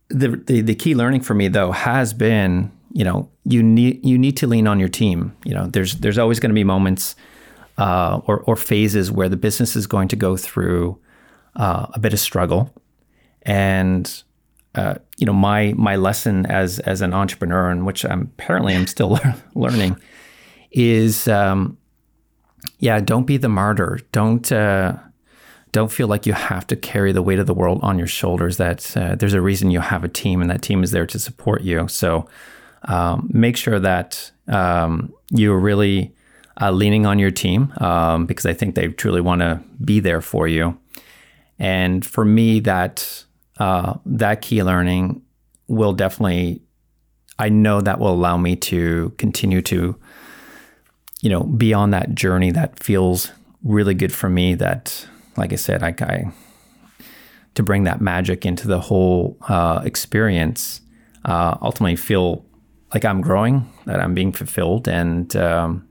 the, 0.09 0.29
the, 0.29 0.61
the 0.61 0.75
key 0.75 0.95
learning 0.95 1.21
for 1.21 1.33
me 1.33 1.47
though 1.47 1.71
has 1.71 2.13
been, 2.13 2.71
you 2.93 3.03
know, 3.03 3.29
you 3.43 3.61
need 3.61 4.05
you 4.05 4.17
need 4.17 4.37
to 4.37 4.47
lean 4.47 4.67
on 4.67 4.79
your 4.79 4.89
team. 4.89 5.35
You 5.45 5.53
know, 5.53 5.67
there's 5.67 5.95
there's 5.95 6.17
always 6.17 6.39
going 6.39 6.49
to 6.49 6.55
be 6.55 6.63
moments 6.63 7.15
uh, 7.77 8.21
or, 8.25 8.41
or 8.41 8.55
phases 8.55 9.11
where 9.11 9.29
the 9.29 9.37
business 9.37 9.75
is 9.75 9.87
going 9.87 10.07
to 10.09 10.15
go 10.15 10.35
through 10.35 10.99
uh, 11.55 11.87
a 11.93 11.99
bit 11.99 12.13
of 12.13 12.19
struggle. 12.19 12.73
And 13.43 14.23
uh, 14.75 14.95
you 15.17 15.25
know, 15.25 15.33
my 15.33 15.73
my 15.75 15.95
lesson 15.95 16.45
as 16.45 16.79
as 16.79 17.01
an 17.01 17.13
entrepreneur, 17.13 17.69
and 17.69 17.85
which 17.85 18.05
I'm 18.05 18.21
apparently 18.21 18.75
I'm 18.75 18.87
still 18.87 19.19
learning, 19.55 19.99
is 20.71 21.27
um, 21.27 21.77
yeah, 22.79 22.99
don't 22.99 23.25
be 23.25 23.37
the 23.37 23.49
martyr. 23.49 23.99
Don't 24.11 24.51
uh, 24.51 24.97
don't 25.71 25.91
feel 25.91 26.07
like 26.07 26.25
you 26.25 26.33
have 26.33 26.65
to 26.67 26.75
carry 26.75 27.11
the 27.11 27.21
weight 27.21 27.39
of 27.39 27.45
the 27.45 27.53
world 27.53 27.79
on 27.81 27.97
your 27.97 28.07
shoulders. 28.07 28.57
That 28.57 28.95
uh, 28.97 29.15
there's 29.15 29.33
a 29.33 29.41
reason 29.41 29.71
you 29.71 29.81
have 29.81 30.03
a 30.03 30.09
team, 30.09 30.41
and 30.41 30.49
that 30.49 30.61
team 30.61 30.83
is 30.83 30.91
there 30.91 31.05
to 31.05 31.19
support 31.19 31.61
you. 31.61 31.87
So 31.87 32.27
um, 32.83 33.29
make 33.33 33.57
sure 33.57 33.79
that 33.79 34.31
um, 34.47 35.13
you're 35.29 35.59
really 35.59 36.13
uh, 36.61 36.71
leaning 36.71 37.05
on 37.05 37.19
your 37.19 37.31
team 37.31 37.73
um, 37.77 38.25
because 38.25 38.45
I 38.45 38.53
think 38.53 38.75
they 38.75 38.87
truly 38.87 39.21
want 39.21 39.41
to 39.41 39.61
be 39.83 39.99
there 39.99 40.21
for 40.21 40.47
you. 40.47 40.77
And 41.59 42.05
for 42.05 42.23
me, 42.25 42.59
that 42.61 43.25
uh, 43.59 43.95
that 44.05 44.41
key 44.41 44.63
learning 44.63 45.21
will 45.67 45.93
definitely, 45.93 46.61
I 47.39 47.49
know 47.49 47.81
that 47.81 47.99
will 47.99 48.13
allow 48.13 48.37
me 48.37 48.55
to 48.55 49.13
continue 49.17 49.61
to, 49.63 49.95
you 51.21 51.29
know, 51.29 51.43
be 51.43 51.73
on 51.73 51.91
that 51.91 52.13
journey 52.13 52.51
that 52.51 52.81
feels 52.81 53.31
really 53.63 53.95
good 53.95 54.13
for 54.13 54.29
me. 54.29 54.53
That, 54.55 55.07
like 55.37 55.53
I 55.53 55.55
said, 55.55 55.83
I, 55.83 55.95
I 56.01 56.31
to 57.55 57.63
bring 57.63 57.85
that 57.85 58.01
magic 58.01 58.45
into 58.45 58.67
the 58.67 58.79
whole 58.79 59.37
uh, 59.47 59.81
experience, 59.83 60.81
uh, 61.25 61.57
ultimately 61.61 61.95
feel 61.95 62.45
like 62.93 63.03
I'm 63.03 63.21
growing, 63.21 63.67
that 63.85 63.99
I'm 63.99 64.13
being 64.13 64.31
fulfilled, 64.31 64.87
and 64.87 65.35
um, 65.35 65.87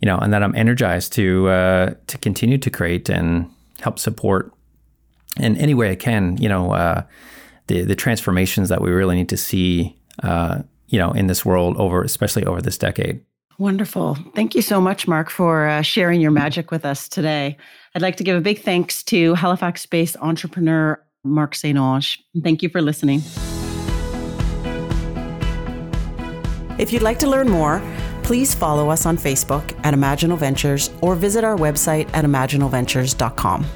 you 0.00 0.06
know, 0.06 0.18
and 0.18 0.32
that 0.32 0.42
I'm 0.42 0.54
energized 0.54 1.12
to 1.14 1.48
uh, 1.48 1.94
to 2.06 2.18
continue 2.18 2.58
to 2.58 2.70
create 2.70 3.08
and 3.08 3.50
help 3.80 3.98
support 3.98 4.52
in 5.38 5.56
any 5.56 5.74
way 5.74 5.90
I 5.90 5.96
can. 5.96 6.36
You 6.36 6.48
know, 6.48 6.72
uh, 6.72 7.02
the 7.66 7.82
the 7.82 7.96
transformations 7.96 8.68
that 8.68 8.80
we 8.80 8.90
really 8.90 9.16
need 9.16 9.28
to 9.30 9.36
see. 9.36 9.96
Uh, 10.22 10.62
you 10.90 10.98
know, 10.98 11.12
in 11.12 11.28
this 11.28 11.44
world 11.44 11.76
over, 11.78 12.02
especially 12.02 12.44
over 12.44 12.60
this 12.60 12.76
decade. 12.76 13.24
Wonderful. 13.58 14.16
Thank 14.34 14.54
you 14.54 14.62
so 14.62 14.80
much, 14.80 15.06
Mark, 15.06 15.30
for 15.30 15.68
uh, 15.68 15.82
sharing 15.82 16.20
your 16.20 16.30
magic 16.30 16.70
with 16.70 16.84
us 16.84 17.08
today. 17.08 17.56
I'd 17.94 18.02
like 18.02 18.16
to 18.16 18.24
give 18.24 18.36
a 18.36 18.40
big 18.40 18.62
thanks 18.62 19.02
to 19.04 19.34
Halifax 19.34 19.86
based 19.86 20.16
entrepreneur 20.20 21.02
Mark 21.24 21.54
St. 21.54 21.76
Onge. 21.76 22.18
Thank 22.42 22.62
you 22.62 22.68
for 22.68 22.80
listening. 22.80 23.22
If 26.78 26.92
you'd 26.92 27.02
like 27.02 27.18
to 27.18 27.28
learn 27.28 27.48
more, 27.50 27.82
please 28.22 28.54
follow 28.54 28.88
us 28.88 29.04
on 29.04 29.18
Facebook 29.18 29.78
at 29.84 29.92
Imaginal 29.92 30.38
Ventures 30.38 30.90
or 31.02 31.14
visit 31.14 31.44
our 31.44 31.56
website 31.56 32.08
at 32.14 32.24
imaginalventures.com. 32.24 33.66